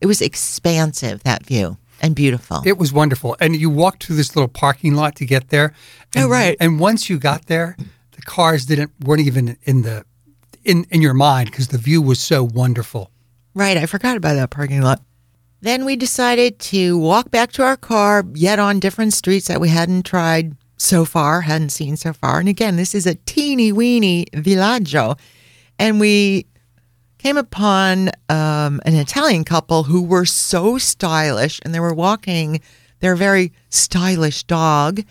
It 0.00 0.06
was 0.06 0.20
expansive, 0.20 1.22
that 1.22 1.46
view, 1.46 1.76
and 2.00 2.14
beautiful. 2.14 2.62
It 2.64 2.78
was 2.78 2.92
wonderful. 2.92 3.36
And 3.40 3.56
you 3.56 3.70
walked 3.70 4.04
through 4.04 4.16
this 4.16 4.34
little 4.36 4.48
parking 4.48 4.94
lot 4.94 5.16
to 5.16 5.24
get 5.24 5.48
there. 5.48 5.72
Oh, 5.74 6.06
and, 6.14 6.24
Oh, 6.24 6.28
right. 6.28 6.56
And 6.60 6.80
once 6.80 7.08
you 7.10 7.18
got 7.18 7.46
there, 7.46 7.76
the 8.12 8.22
cars 8.22 8.66
didn't 8.66 8.92
weren't 9.04 9.26
even 9.26 9.56
in 9.62 9.82
the 9.82 10.04
in 10.64 10.84
in 10.90 11.02
your 11.02 11.14
mind 11.14 11.50
because 11.50 11.68
the 11.68 11.78
view 11.78 12.02
was 12.02 12.20
so 12.20 12.42
wonderful. 12.44 13.10
Right, 13.54 13.76
I 13.76 13.86
forgot 13.86 14.16
about 14.16 14.34
that 14.34 14.50
parking 14.50 14.82
lot. 14.82 15.02
Then 15.60 15.84
we 15.84 15.96
decided 15.96 16.60
to 16.60 16.96
walk 16.96 17.30
back 17.32 17.50
to 17.52 17.64
our 17.64 17.76
car, 17.76 18.24
yet 18.34 18.60
on 18.60 18.78
different 18.78 19.12
streets 19.12 19.48
that 19.48 19.60
we 19.60 19.68
hadn't 19.68 20.04
tried 20.04 20.56
so 20.76 21.04
far, 21.04 21.40
hadn't 21.40 21.70
seen 21.70 21.96
so 21.96 22.12
far. 22.12 22.38
And 22.38 22.48
again, 22.48 22.76
this 22.76 22.94
is 22.94 23.06
a 23.06 23.16
teeny 23.16 23.72
weeny 23.72 24.26
villaggio. 24.32 25.18
And 25.80 25.98
we 25.98 26.46
came 27.28 27.36
upon 27.36 28.08
um, 28.30 28.80
an 28.86 28.94
Italian 28.94 29.44
couple 29.44 29.82
who 29.82 30.02
were 30.02 30.24
so 30.24 30.78
stylish 30.78 31.60
and 31.62 31.74
they 31.74 31.80
were 31.80 31.92
walking 31.92 32.58
their 33.00 33.14
very 33.14 33.52
stylish 33.68 34.44
dog 34.44 35.02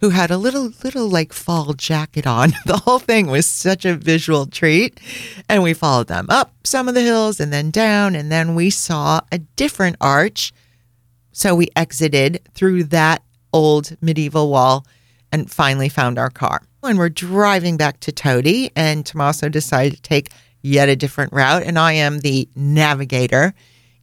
who 0.00 0.10
had 0.10 0.30
a 0.30 0.36
little 0.36 0.70
little 0.84 1.08
like 1.08 1.32
fall 1.32 1.72
jacket 1.72 2.28
on. 2.28 2.52
The 2.64 2.76
whole 2.76 3.00
thing 3.00 3.26
was 3.26 3.44
such 3.44 3.84
a 3.84 3.96
visual 3.96 4.46
treat. 4.46 5.00
And 5.48 5.64
we 5.64 5.74
followed 5.74 6.06
them 6.06 6.26
up 6.28 6.52
some 6.62 6.86
of 6.86 6.94
the 6.94 7.02
hills 7.02 7.40
and 7.40 7.52
then 7.52 7.72
down 7.72 8.14
and 8.14 8.30
then 8.30 8.54
we 8.54 8.70
saw 8.70 9.22
a 9.32 9.38
different 9.38 9.96
arch. 10.00 10.52
So 11.32 11.56
we 11.56 11.70
exited 11.74 12.40
through 12.54 12.84
that 12.84 13.24
old 13.52 13.96
medieval 14.00 14.48
wall 14.48 14.86
and 15.32 15.50
finally 15.50 15.88
found 15.88 16.20
our 16.20 16.30
car. 16.30 16.62
And 16.84 16.98
we're 16.98 17.08
driving 17.08 17.76
back 17.76 17.98
to 18.00 18.12
Todi 18.12 18.70
and 18.76 19.04
Tommaso 19.04 19.48
decided 19.48 19.96
to 19.96 20.02
take 20.02 20.30
yet 20.64 20.88
a 20.88 20.96
different 20.96 21.32
route 21.32 21.62
and 21.62 21.78
I 21.78 21.92
am 21.92 22.18
the 22.18 22.48
navigator 22.56 23.54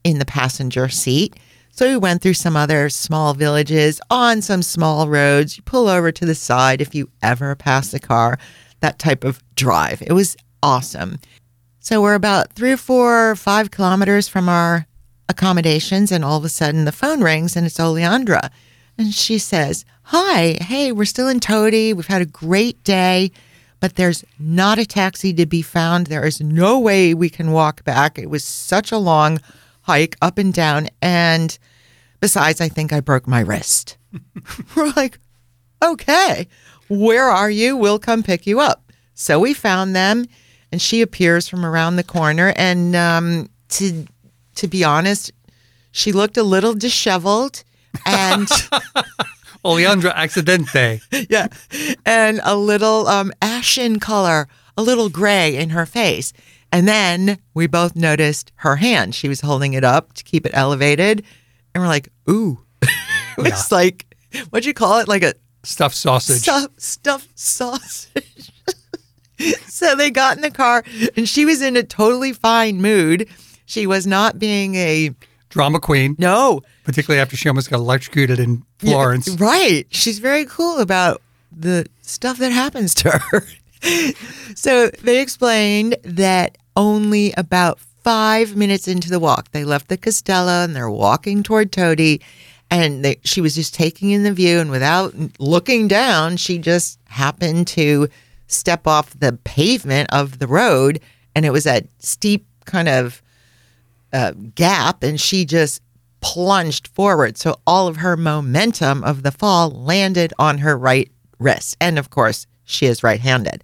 in 0.03 0.19
the 0.19 0.25
passenger 0.25 0.87
seat. 0.87 1.35
So 1.71 1.89
we 1.89 1.97
went 1.97 2.21
through 2.21 2.35
some 2.35 2.55
other 2.55 2.89
small 2.89 3.33
villages 3.33 3.99
on 4.09 4.41
some 4.41 4.61
small 4.61 5.09
roads. 5.09 5.57
You 5.57 5.63
pull 5.63 5.87
over 5.87 6.11
to 6.11 6.25
the 6.25 6.35
side 6.35 6.79
if 6.79 6.93
you 6.93 7.09
ever 7.23 7.55
pass 7.55 7.93
a 7.93 7.99
car, 7.99 8.37
that 8.81 8.99
type 8.99 9.23
of 9.23 9.41
drive. 9.55 10.01
It 10.01 10.13
was 10.13 10.37
awesome. 10.61 11.19
So 11.79 12.01
we're 12.01 12.13
about 12.13 12.53
three 12.53 12.71
or 12.71 12.77
four 12.77 13.35
five 13.35 13.71
kilometers 13.71 14.27
from 14.27 14.47
our 14.47 14.85
accommodations, 15.27 16.11
and 16.11 16.23
all 16.23 16.37
of 16.37 16.45
a 16.45 16.49
sudden 16.49 16.85
the 16.85 16.91
phone 16.91 17.23
rings 17.23 17.55
and 17.55 17.65
it's 17.65 17.79
Oleandra. 17.79 18.51
And 18.97 19.13
she 19.13 19.39
says, 19.39 19.83
Hi, 20.03 20.57
hey, 20.61 20.91
we're 20.91 21.05
still 21.05 21.27
in 21.27 21.39
Todi. 21.39 21.93
We've 21.93 22.05
had 22.05 22.21
a 22.21 22.25
great 22.25 22.83
day, 22.83 23.31
but 23.81 23.95
there's 23.95 24.23
not 24.39 24.79
a 24.79 24.85
taxi 24.85 25.33
to 25.33 25.45
be 25.45 25.61
found. 25.61 26.07
There 26.07 26.25
is 26.25 26.39
no 26.39 26.79
way 26.79 27.13
we 27.13 27.29
can 27.29 27.51
walk 27.51 27.83
back. 27.83 28.17
It 28.17 28.29
was 28.29 28.45
such 28.45 28.91
a 28.91 28.97
long 28.97 29.39
hike 29.81 30.15
up 30.21 30.37
and 30.37 30.53
down. 30.53 30.87
And 31.01 31.57
besides, 32.21 32.61
I 32.61 32.69
think 32.69 32.93
I 32.93 33.01
broke 33.01 33.27
my 33.27 33.41
wrist. 33.41 33.97
We're 34.75 34.93
like, 34.95 35.19
okay, 35.83 36.47
where 36.87 37.27
are 37.27 37.49
you? 37.49 37.75
We'll 37.75 37.99
come 37.99 38.21
pick 38.21 38.45
you 38.45 38.59
up. 38.59 38.91
So 39.15 39.39
we 39.39 39.53
found 39.53 39.95
them, 39.95 40.25
and 40.71 40.81
she 40.81 41.01
appears 41.01 41.47
from 41.47 41.65
around 41.65 41.95
the 41.95 42.03
corner. 42.03 42.53
And 42.55 42.95
um, 42.95 43.49
to 43.69 44.05
to 44.55 44.67
be 44.67 44.83
honest, 44.83 45.31
she 45.91 46.11
looked 46.11 46.37
a 46.37 46.43
little 46.43 46.75
disheveled, 46.75 47.63
and 48.05 48.47
Oleandra 49.63 50.13
Accidente. 50.15 51.01
yeah, 51.29 51.47
and 52.05 52.39
a 52.43 52.55
little 52.55 53.07
um, 53.07 53.31
ashen 53.41 53.99
color, 53.99 54.47
a 54.77 54.81
little 54.81 55.09
gray 55.09 55.55
in 55.55 55.69
her 55.71 55.85
face. 55.85 56.33
And 56.71 56.87
then 56.87 57.37
we 57.53 57.67
both 57.67 57.95
noticed 57.95 58.51
her 58.55 58.77
hand. 58.77 59.13
She 59.13 59.27
was 59.27 59.41
holding 59.41 59.73
it 59.73 59.83
up 59.83 60.13
to 60.13 60.23
keep 60.23 60.45
it 60.45 60.51
elevated, 60.55 61.23
and 61.73 61.83
we're 61.83 61.87
like, 61.89 62.09
"Ooh!" 62.29 62.59
it's 63.37 63.71
like 63.71 64.05
what'd 64.49 64.65
you 64.65 64.73
call 64.73 64.99
it? 64.99 65.07
Like 65.07 65.23
a 65.23 65.33
Stuffed 65.63 65.95
sausage. 65.95 66.41
stuff 66.41 66.71
stuffed 66.77 67.37
sausage. 67.37 68.51
so 69.67 69.95
they 69.95 70.09
got 70.09 70.35
in 70.37 70.41
the 70.41 70.49
car, 70.51 70.83
and 71.15 71.27
she 71.29 71.45
was 71.45 71.61
in 71.61 71.75
a 71.77 71.83
totally 71.83 72.33
fine 72.33 72.81
mood. 72.81 73.27
She 73.65 73.85
was 73.85 74.07
not 74.07 74.39
being 74.39 74.75
a 74.75 75.11
Drama 75.51 75.79
queen, 75.79 76.15
no 76.17 76.61
particularly 76.83 77.21
after 77.21 77.37
she 77.37 77.47
almost 77.49 77.69
got 77.69 77.77
electrocuted 77.77 78.39
in 78.39 78.63
Florence. 78.79 79.27
Yeah, 79.27 79.35
right. 79.39 79.87
She's 79.89 80.19
very 80.19 80.45
cool 80.45 80.79
about 80.79 81.21
the 81.51 81.85
stuff 82.01 82.37
that 82.39 82.51
happens 82.51 82.93
to 82.95 83.09
her. 83.11 83.45
so 84.55 84.89
they 85.01 85.21
explained 85.21 85.97
that 86.03 86.57
only 86.75 87.33
about 87.37 87.79
five 87.79 88.55
minutes 88.55 88.87
into 88.87 89.09
the 89.09 89.19
walk, 89.19 89.51
they 89.51 89.63
left 89.63 89.87
the 89.87 89.97
Castella 89.97 90.65
and 90.65 90.75
they're 90.75 90.89
walking 90.89 91.43
toward 91.43 91.71
Todi. 91.71 92.21
And 92.69 93.03
they, 93.03 93.19
she 93.25 93.41
was 93.41 93.55
just 93.55 93.73
taking 93.73 94.11
in 94.11 94.23
the 94.23 94.31
view, 94.31 94.59
and 94.59 94.71
without 94.71 95.13
looking 95.41 95.89
down, 95.89 96.37
she 96.37 96.57
just 96.57 96.99
happened 97.09 97.67
to 97.67 98.07
step 98.47 98.87
off 98.87 99.09
the 99.19 99.37
pavement 99.43 100.09
of 100.13 100.39
the 100.39 100.47
road, 100.47 101.01
and 101.35 101.45
it 101.45 101.49
was 101.49 101.67
a 101.67 101.83
steep 101.99 102.45
kind 102.63 102.87
of 102.87 103.21
uh, 104.13 104.33
gap 104.55 105.03
and 105.03 105.19
she 105.19 105.45
just 105.45 105.81
plunged 106.21 106.87
forward. 106.87 107.37
So 107.37 107.59
all 107.65 107.87
of 107.87 107.97
her 107.97 108.15
momentum 108.15 109.03
of 109.03 109.23
the 109.23 109.31
fall 109.31 109.69
landed 109.71 110.33
on 110.39 110.59
her 110.59 110.77
right 110.77 111.11
wrist. 111.39 111.75
And 111.81 111.97
of 111.97 112.09
course, 112.09 112.47
she 112.63 112.85
is 112.85 113.03
right 113.03 113.19
handed. 113.19 113.63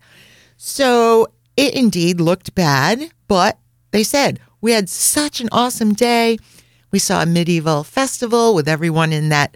So 0.58 1.28
it 1.56 1.76
indeed 1.76 2.20
looked 2.20 2.56
bad, 2.56 3.12
but 3.28 3.58
they 3.92 4.04
said, 4.04 4.40
We 4.62 4.72
had 4.72 4.90
such 4.90 5.40
an 5.40 5.50
awesome 5.52 5.94
day. 5.94 6.38
We 6.92 7.00
saw 7.00 7.22
a 7.22 7.26
medieval 7.26 7.84
festival 7.84 8.56
with 8.56 8.68
everyone 8.68 9.14
in 9.14 9.30
that 9.30 9.56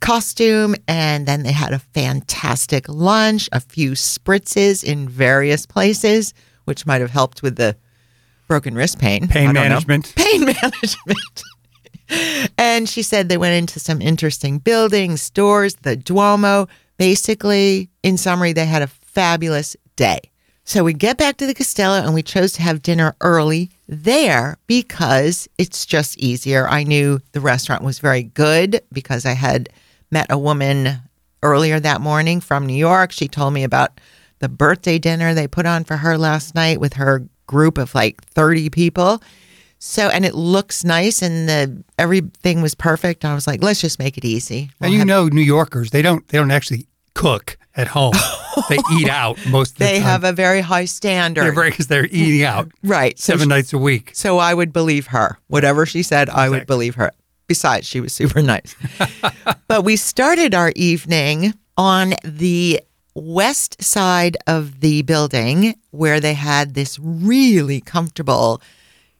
costume, 0.00 0.74
and 0.86 1.26
then 1.26 1.42
they 1.42 1.52
had 1.52 1.72
a 1.72 1.78
fantastic 1.78 2.88
lunch, 2.88 3.48
a 3.52 3.60
few 3.60 3.92
spritzes 3.92 4.84
in 4.84 5.08
various 5.08 5.66
places, 5.66 6.32
which 6.64 6.86
might 6.86 7.00
have 7.00 7.10
helped 7.10 7.42
with 7.42 7.56
the 7.56 7.76
broken 8.48 8.74
wrist 8.74 8.98
pain. 8.98 9.28
Pain 9.28 9.46
don't 9.46 9.54
know. 9.54 9.60
management. 9.60 10.12
Pain 10.16 10.44
management. 10.44 11.42
and 12.56 12.88
she 12.88 13.02
said 13.02 13.28
they 13.28 13.36
went 13.36 13.54
into 13.54 13.78
some 13.78 14.00
interesting 14.00 14.58
buildings, 14.58 15.22
stores, 15.22 15.76
the 15.76 15.94
Duomo. 15.96 16.66
Basically, 16.96 17.90
in 18.02 18.16
summary, 18.16 18.52
they 18.52 18.66
had 18.66 18.82
a 18.82 18.88
fabulous 18.88 19.76
day. 19.94 20.20
So 20.64 20.84
we 20.84 20.92
get 20.92 21.16
back 21.16 21.36
to 21.38 21.46
the 21.46 21.54
Castello 21.54 22.02
and 22.02 22.12
we 22.12 22.22
chose 22.22 22.52
to 22.54 22.62
have 22.62 22.82
dinner 22.82 23.14
early 23.22 23.70
there 23.88 24.58
because 24.66 25.48
it's 25.56 25.86
just 25.86 26.18
easier. 26.18 26.68
I 26.68 26.82
knew 26.82 27.20
the 27.32 27.40
restaurant 27.40 27.84
was 27.84 28.00
very 28.00 28.24
good 28.24 28.82
because 28.92 29.24
I 29.24 29.32
had 29.32 29.70
met 30.10 30.26
a 30.28 30.36
woman 30.36 31.00
earlier 31.42 31.80
that 31.80 32.00
morning 32.00 32.40
from 32.40 32.66
New 32.66 32.74
York. 32.74 33.12
She 33.12 33.28
told 33.28 33.54
me 33.54 33.64
about 33.64 33.98
the 34.40 34.48
birthday 34.48 34.98
dinner 34.98 35.32
they 35.32 35.48
put 35.48 35.64
on 35.64 35.84
for 35.84 35.96
her 35.96 36.18
last 36.18 36.54
night 36.54 36.80
with 36.80 36.94
her 36.94 37.26
group 37.48 37.76
of 37.78 37.92
like 37.96 38.22
30 38.26 38.70
people. 38.70 39.20
So, 39.80 40.08
and 40.08 40.24
it 40.24 40.34
looks 40.34 40.84
nice 40.84 41.22
and 41.22 41.48
the 41.48 41.82
everything 41.98 42.62
was 42.62 42.74
perfect. 42.74 43.24
I 43.24 43.34
was 43.34 43.46
like, 43.46 43.62
let's 43.62 43.80
just 43.80 43.98
make 43.98 44.16
it 44.18 44.24
easy. 44.24 44.70
We'll 44.80 44.86
And 44.86 44.92
you 44.92 44.98
have- 45.00 45.08
know, 45.08 45.26
New 45.28 45.40
Yorkers 45.42 45.90
they 45.90 46.02
don't 46.02 46.26
they 46.28 46.38
don't 46.38 46.50
actually 46.52 46.86
cook 47.14 47.58
at 47.76 47.86
home. 47.88 48.12
they 48.68 48.78
eat 48.94 49.08
out 49.08 49.38
most 49.48 49.72
of 49.72 49.78
the 49.78 49.84
they 49.84 49.94
time. 49.94 50.02
have 50.02 50.24
a 50.24 50.32
very 50.32 50.60
high 50.62 50.84
standard. 50.84 51.44
they're 51.54 51.64
because 51.70 51.86
they're 51.86 52.06
eating 52.06 52.42
out 52.42 52.68
right. 52.82 53.16
So, 53.18 53.32
seven 53.34 53.48
nights 53.48 53.72
a 53.72 53.78
week. 53.78 54.10
so 54.14 54.38
I 54.38 54.52
would 54.52 54.72
believe 54.72 55.06
her. 55.08 55.38
Whatever 55.46 55.86
she 55.86 56.02
said, 56.02 56.28
I 56.28 56.48
would 56.48 56.66
believe 56.66 56.96
her. 56.96 57.12
Besides, 57.46 57.86
she 57.86 58.00
was 58.00 58.12
super 58.12 58.42
nice. 58.54 58.74
but 59.68 59.84
we 59.84 59.94
started 59.96 60.54
our 60.54 60.72
evening 60.76 61.54
on 61.76 62.14
the 62.24 62.80
west 63.14 63.82
side 63.82 64.36
of 64.46 64.80
the 64.80 65.02
building 65.02 65.74
where 65.90 66.20
they 66.20 66.34
had 66.34 66.74
this 66.74 66.98
really 67.00 67.80
comfortable 67.80 68.62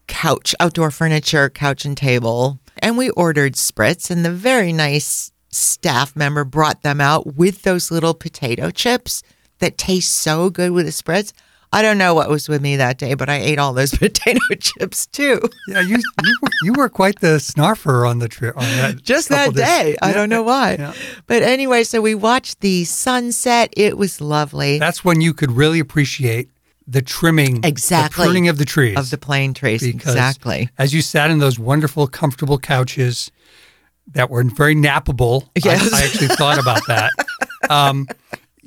couch, 0.07 0.55
outdoor 0.59 0.91
furniture, 0.91 1.49
couch 1.49 1.85
and 1.85 1.97
table. 1.97 2.59
And 2.79 2.97
we 2.97 3.11
ordered 3.11 3.55
spritz, 3.55 4.11
and 4.11 4.25
the 4.25 4.33
very 4.33 4.73
nice 4.73 5.33
staff 5.51 6.15
member 6.15 6.45
brought 6.45 6.83
them 6.83 7.01
out 7.01 7.37
with 7.37 7.63
those 7.63 7.91
little 7.91 8.15
potato 8.15 8.71
chips 8.71 9.23
that 9.59 9.79
taste 9.79 10.13
so 10.13 10.51
good 10.51 10.73
with 10.73 10.87
the 10.87 10.93
spritz. 10.93 11.33
I 11.73 11.83
don't 11.83 11.99
know 11.99 12.15
what 12.15 12.31
was 12.31 12.49
with 12.49 12.63
me 12.63 12.77
that 12.77 12.97
day, 12.99 13.15
but 13.15 13.29
I 13.29 13.37
ate 13.37 13.59
all 13.59 13.73
those 13.75 13.91
potato 13.99 14.41
chips 14.59 15.07
too. 15.07 15.41
Yeah, 15.69 15.81
you 15.81 15.97
you 16.25 16.39
were, 16.43 16.49
you 16.63 16.73
were 16.73 16.89
quite 16.89 17.21
the 17.21 17.39
snarfer 17.39 18.09
on 18.09 18.19
the 18.21 18.29
trip 18.29 18.57
on 18.57 18.63
that. 18.65 19.03
Just 19.03 19.29
that 19.29 19.55
day. 19.55 19.97
I 20.01 20.13
don't 20.13 20.29
know 20.31 20.43
why. 20.43 20.77
yeah. 20.79 20.93
But 21.27 21.43
anyway, 21.43 21.85
so 21.85 22.01
we 22.01 22.15
watched 22.15 22.61
the 22.61 22.85
sunset. 22.85 23.73
It 23.77 23.99
was 23.99 24.21
lovely 24.21 24.79
That's 24.79 25.05
when 25.05 25.21
you 25.21 25.35
could 25.35 25.51
really 25.53 25.79
appreciate 25.79 26.49
the 26.87 27.03
trimming, 27.03 27.61
Exactly. 27.65 28.23
the 28.23 28.27
pruning 28.29 28.49
of 28.49 28.57
the 28.57 28.65
trees. 28.65 28.97
of 28.97 29.11
the 29.11 29.19
plane 29.19 29.53
trees. 29.53 29.83
because 29.83 30.15
Exactly. 30.15 30.71
As 30.79 30.95
you 30.95 31.03
sat 31.03 31.31
in 31.31 31.39
those 31.39 31.59
wonderful, 31.59 32.07
comfortable 32.07 32.59
couches 32.59 33.31
that 34.13 34.31
were 34.31 34.43
very 34.43 34.75
nappable. 34.75 35.49
I- 35.63 35.69
I, 35.69 36.05
actually 36.05 36.29
thought 36.29 36.59
about 36.59 36.87
that. 36.89 37.13
Um, 37.69 38.07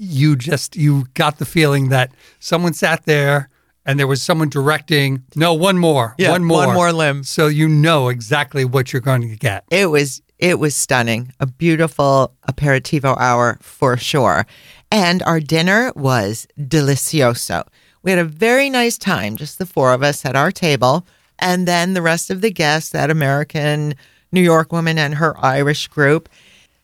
you 0.02 0.36
just 0.36 0.76
you 0.76 1.06
got 1.14 1.38
the 1.38 1.46
feeling 1.46 1.90
that 1.90 2.12
someone 2.40 2.74
sat 2.74 3.06
there 3.06 3.50
and 3.86 4.00
there 4.00 4.08
was 4.08 4.22
someone 4.22 4.50
directing. 4.50 5.24
No, 5.36 5.54
one 5.54 5.78
more, 5.78 6.16
Yeah, 6.18 6.32
one 6.32 6.44
more, 6.44 6.66
one 6.66 6.76
more 6.76 6.92
limb. 6.92 7.24
So 7.24 7.46
you 7.48 7.68
know 7.68 8.10
exactly 8.10 8.66
what 8.66 8.92
you're 8.92 9.02
going 9.02 9.22
to 9.30 9.36
get. 9.36 9.64
It 9.70 9.92
was 9.92 10.22
it 10.40 10.58
was 10.58 10.76
stunning. 10.76 11.34
A 11.40 11.46
beautiful 11.46 12.34
aperitivo 12.50 13.16
hour 13.20 13.60
for 13.62 13.96
sure. 13.96 14.48
And 14.92 15.22
our 15.24 15.40
dinner 15.40 15.94
was 15.96 16.48
delicioso. 16.60 17.68
We 18.02 18.10
had 18.10 18.20
a 18.20 18.26
very 18.26 18.72
nice 18.72 18.98
time, 18.98 19.38
just 19.38 19.60
the 19.60 19.68
four 19.68 19.94
of 19.94 20.02
us 20.02 20.26
at 20.26 20.36
our 20.36 20.52
table. 20.52 21.06
And 21.38 21.68
then 21.68 21.94
the 21.94 22.02
rest 22.02 22.32
of 22.32 22.42
the 22.42 22.50
guests, 22.52 22.90
that 22.90 23.12
American 23.12 23.94
New 24.32 24.42
York 24.42 24.72
woman 24.72 24.98
and 24.98 25.16
her 25.16 25.36
Irish 25.38 25.88
group. 25.88 26.28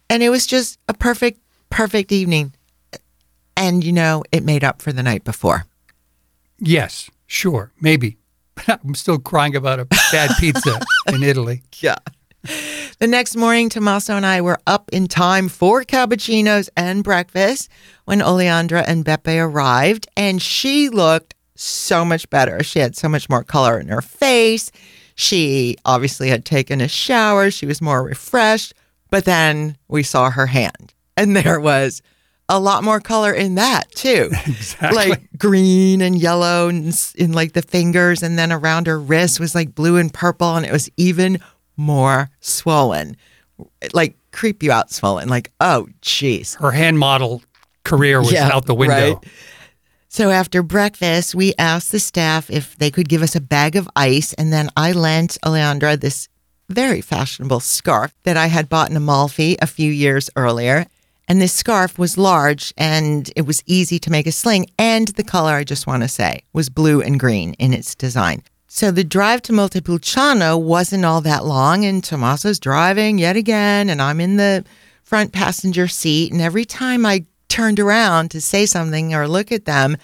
And 0.07 0.21
it 0.21 0.29
was 0.29 0.45
just 0.45 0.77
a 0.87 0.93
perfect, 0.93 1.39
perfect 1.71 2.11
evening. 2.11 2.53
And, 3.57 3.83
you 3.83 3.91
know, 3.91 4.23
it 4.31 4.43
made 4.43 4.63
up 4.63 4.81
for 4.81 4.93
the 4.93 5.03
night 5.03 5.23
before. 5.23 5.65
Yes, 6.59 7.09
sure, 7.25 7.71
maybe. 7.81 8.17
I'm 8.67 8.95
still 8.95 9.19
crying 9.19 9.55
about 9.55 9.79
a 9.79 9.85
bad 9.85 10.29
pizza 10.39 10.79
in 11.13 11.23
Italy. 11.23 11.63
Yeah. 11.79 11.97
The 12.99 13.07
next 13.07 13.35
morning, 13.35 13.69
Tommaso 13.69 14.15
and 14.15 14.25
I 14.25 14.41
were 14.41 14.59
up 14.65 14.89
in 14.93 15.07
time 15.07 15.49
for 15.49 15.83
cappuccinos 15.83 16.69
and 16.77 17.03
breakfast 17.03 17.69
when 18.05 18.19
Oleandra 18.19 18.83
and 18.87 19.03
Beppe 19.03 19.43
arrived, 19.43 20.07
and 20.15 20.41
she 20.41 20.89
looked 20.89 21.35
so 21.55 22.05
much 22.05 22.29
better. 22.29 22.63
She 22.63 22.79
had 22.79 22.95
so 22.95 23.09
much 23.09 23.29
more 23.29 23.43
color 23.43 23.79
in 23.79 23.87
her 23.89 24.01
face. 24.01 24.71
She 25.15 25.75
obviously 25.83 26.29
had 26.29 26.45
taken 26.45 26.79
a 26.79 26.87
shower. 26.87 27.49
She 27.51 27.65
was 27.65 27.81
more 27.81 28.03
refreshed. 28.03 28.73
But 29.09 29.25
then 29.25 29.77
we 29.87 30.03
saw 30.03 30.29
her 30.29 30.45
hand, 30.45 30.93
and 31.15 31.35
there 31.35 31.59
was 31.59 32.01
a 32.49 32.59
lot 32.59 32.83
more 32.83 32.99
color 32.99 33.33
in 33.33 33.55
that 33.55 33.91
too. 33.91 34.29
Exactly. 34.47 35.09
Like 35.09 35.29
green 35.37 36.01
and 36.01 36.17
yellow 36.17 36.67
and 36.69 36.97
in 37.15 37.33
like 37.33 37.53
the 37.53 37.61
fingers, 37.61 38.23
and 38.23 38.37
then 38.39 38.51
around 38.51 38.87
her 38.87 38.99
wrist 38.99 39.39
was 39.39 39.53
like 39.55 39.75
blue 39.75 39.97
and 39.97 40.13
purple, 40.13 40.55
and 40.55 40.65
it 40.65 40.71
was 40.71 40.89
even 40.97 41.39
more 41.75 42.29
swollen, 42.39 43.17
like 43.93 44.15
creep 44.31 44.63
you 44.63 44.71
out 44.71 44.91
swollen. 44.91 45.29
Like, 45.29 45.51
oh, 45.59 45.87
jeez. 46.01 46.55
Her 46.59 46.71
hand 46.71 46.99
model 46.99 47.41
career 47.83 48.19
was 48.19 48.31
Yeah, 48.31 48.49
out 48.53 48.65
the 48.65 48.75
window. 48.75 49.15
right. 49.15 49.25
So 50.09 50.29
after 50.31 50.63
breakfast, 50.63 51.35
we 51.35 51.53
asked 51.59 51.91
the 51.91 51.99
staff 51.99 52.49
if 52.49 52.75
they 52.77 52.89
could 52.91 53.09
give 53.09 53.21
us 53.21 53.35
a 53.35 53.41
bag 53.41 53.75
of 53.75 53.89
ice, 53.95 54.33
and 54.33 54.51
then 54.53 54.69
I 54.77 54.91
lent 54.93 55.37
Oleandra 55.43 55.99
this 55.99 56.27
very 56.69 57.01
fashionable 57.01 57.59
scarf 57.59 58.13
that 58.23 58.35
I 58.37 58.47
had 58.47 58.67
bought 58.69 58.89
in 58.89 58.97
Amalfi 58.97 59.57
a 59.61 59.67
few 59.67 59.91
years 59.91 60.29
earlier. 60.35 60.85
And 61.27 61.41
this 61.41 61.53
scarf 61.53 61.99
was 61.99 62.17
large 62.17 62.73
and 62.77 63.29
it 63.35 63.41
was 63.41 63.61
easy 63.65 63.99
to 63.99 64.09
make 64.09 64.27
a 64.27 64.31
sling. 64.31 64.67
And 64.79 65.09
the 65.09 65.23
color, 65.23 65.53
I 65.53 65.63
just 65.63 65.85
want 65.85 66.03
to 66.03 66.07
say, 66.07 66.43
was 66.53 66.69
blue 66.69 67.01
and 67.01 67.19
green 67.19 67.53
in 67.55 67.73
its 67.73 67.95
design. 67.95 68.43
So 68.67 68.91
the 68.91 69.03
drive 69.03 69.41
to 69.43 69.53
Montepulciano 69.53 70.57
wasn't 70.57 71.05
all 71.05 71.21
that 71.21 71.45
long, 71.45 71.85
and 71.85 72.03
Tommaso's 72.03 72.59
driving 72.59 73.17
yet 73.17 73.35
again, 73.35 73.89
and 73.89 74.01
I'm 74.01 74.19
in 74.19 74.35
the 74.35 74.65
front 75.03 75.31
passenger 75.31 75.87
seat. 75.87 76.31
And 76.31 76.41
every 76.41 76.65
time 76.65 77.05
I 77.05 77.25
turned 77.47 77.79
around 77.79 78.29
to 78.31 78.41
say 78.41 78.65
something 78.65 79.15
or 79.15 79.27
look 79.27 79.51
at 79.51 79.65
them, 79.65 79.97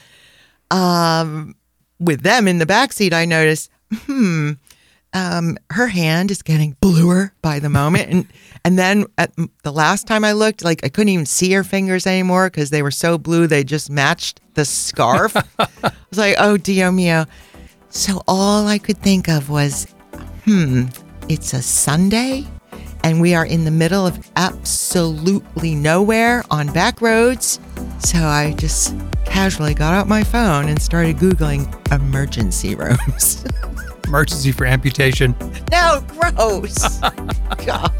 um, 0.71 1.55
with 1.99 2.21
them 2.21 2.47
in 2.47 2.57
the 2.57 2.65
back 2.65 2.93
seat, 2.93 3.13
I 3.13 3.25
noticed, 3.25 3.69
hmm, 3.93 4.53
um, 5.13 5.57
her 5.69 5.87
hand 5.87 6.31
is 6.31 6.41
getting 6.41 6.75
bluer 6.81 7.33
by 7.41 7.59
the 7.59 7.69
moment, 7.69 8.09
and 8.09 8.27
and 8.65 8.79
then 8.79 9.05
at 9.17 9.31
the 9.63 9.71
last 9.71 10.07
time 10.07 10.25
I 10.25 10.31
looked, 10.31 10.63
like 10.63 10.83
I 10.83 10.89
couldn't 10.89 11.09
even 11.09 11.25
see 11.25 11.51
her 11.53 11.63
fingers 11.63 12.07
anymore 12.07 12.49
because 12.49 12.69
they 12.69 12.81
were 12.81 12.91
so 12.91 13.17
blue 13.17 13.47
they 13.47 13.63
just 13.63 13.89
matched 13.89 14.41
the 14.55 14.65
scarf. 14.65 15.35
I 15.59 15.67
was 16.09 16.17
like, 16.17 16.35
oh 16.39 16.57
Dio 16.57 16.91
mio. 16.91 17.25
So 17.89 18.23
all 18.27 18.67
I 18.67 18.79
could 18.79 18.97
think 18.97 19.29
of 19.29 19.49
was, 19.49 19.85
hmm, 20.45 20.85
it's 21.29 21.53
a 21.53 21.61
Sunday, 21.61 22.45
and 23.03 23.21
we 23.21 23.35
are 23.35 23.45
in 23.45 23.65
the 23.65 23.71
middle 23.71 24.07
of 24.07 24.31
absolutely 24.35 25.75
nowhere 25.75 26.43
on 26.49 26.73
back 26.73 27.01
roads. 27.01 27.59
So 27.99 28.17
I 28.17 28.53
just 28.57 28.95
casually 29.25 29.75
got 29.75 29.93
out 29.93 30.07
my 30.07 30.23
phone 30.23 30.69
and 30.69 30.81
started 30.81 31.17
googling 31.17 31.69
emergency 31.91 32.73
rooms. 32.75 33.45
Emergency 34.07 34.51
for 34.51 34.65
amputation. 34.65 35.35
No, 35.71 36.03
gross. 36.07 36.99
God. 37.65 37.91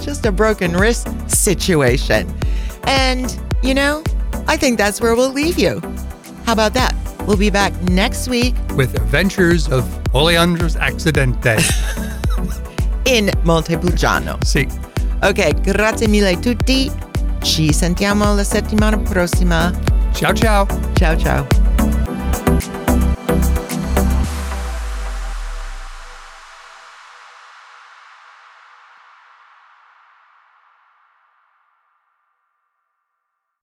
Just 0.00 0.26
a 0.26 0.32
broken 0.32 0.72
wrist 0.72 1.08
situation. 1.30 2.32
And, 2.84 3.38
you 3.62 3.74
know, 3.74 4.02
I 4.46 4.56
think 4.56 4.78
that's 4.78 5.00
where 5.00 5.14
we'll 5.14 5.32
leave 5.32 5.58
you. 5.58 5.80
How 6.44 6.52
about 6.52 6.74
that? 6.74 6.94
We'll 7.26 7.36
be 7.36 7.50
back 7.50 7.72
next 7.82 8.28
week 8.28 8.54
with 8.76 8.94
Adventures 8.96 9.68
of 9.68 9.84
Oleandra's 10.12 10.76
Accidente. 10.76 11.60
in 13.04 13.30
Montepulciano. 13.44 14.38
Sì. 14.44 14.66
Ok, 15.22 15.60
grazie 15.60 16.08
mille 16.08 16.38
tutti. 16.40 16.90
Ci 17.40 17.72
sentiamo 17.72 18.34
la 18.34 18.44
settimana 18.44 18.98
prossima. 18.98 19.72
ciao 20.12 20.32
ciao. 20.32 20.66
Ciao, 20.94 21.16
ciao. 21.16 21.61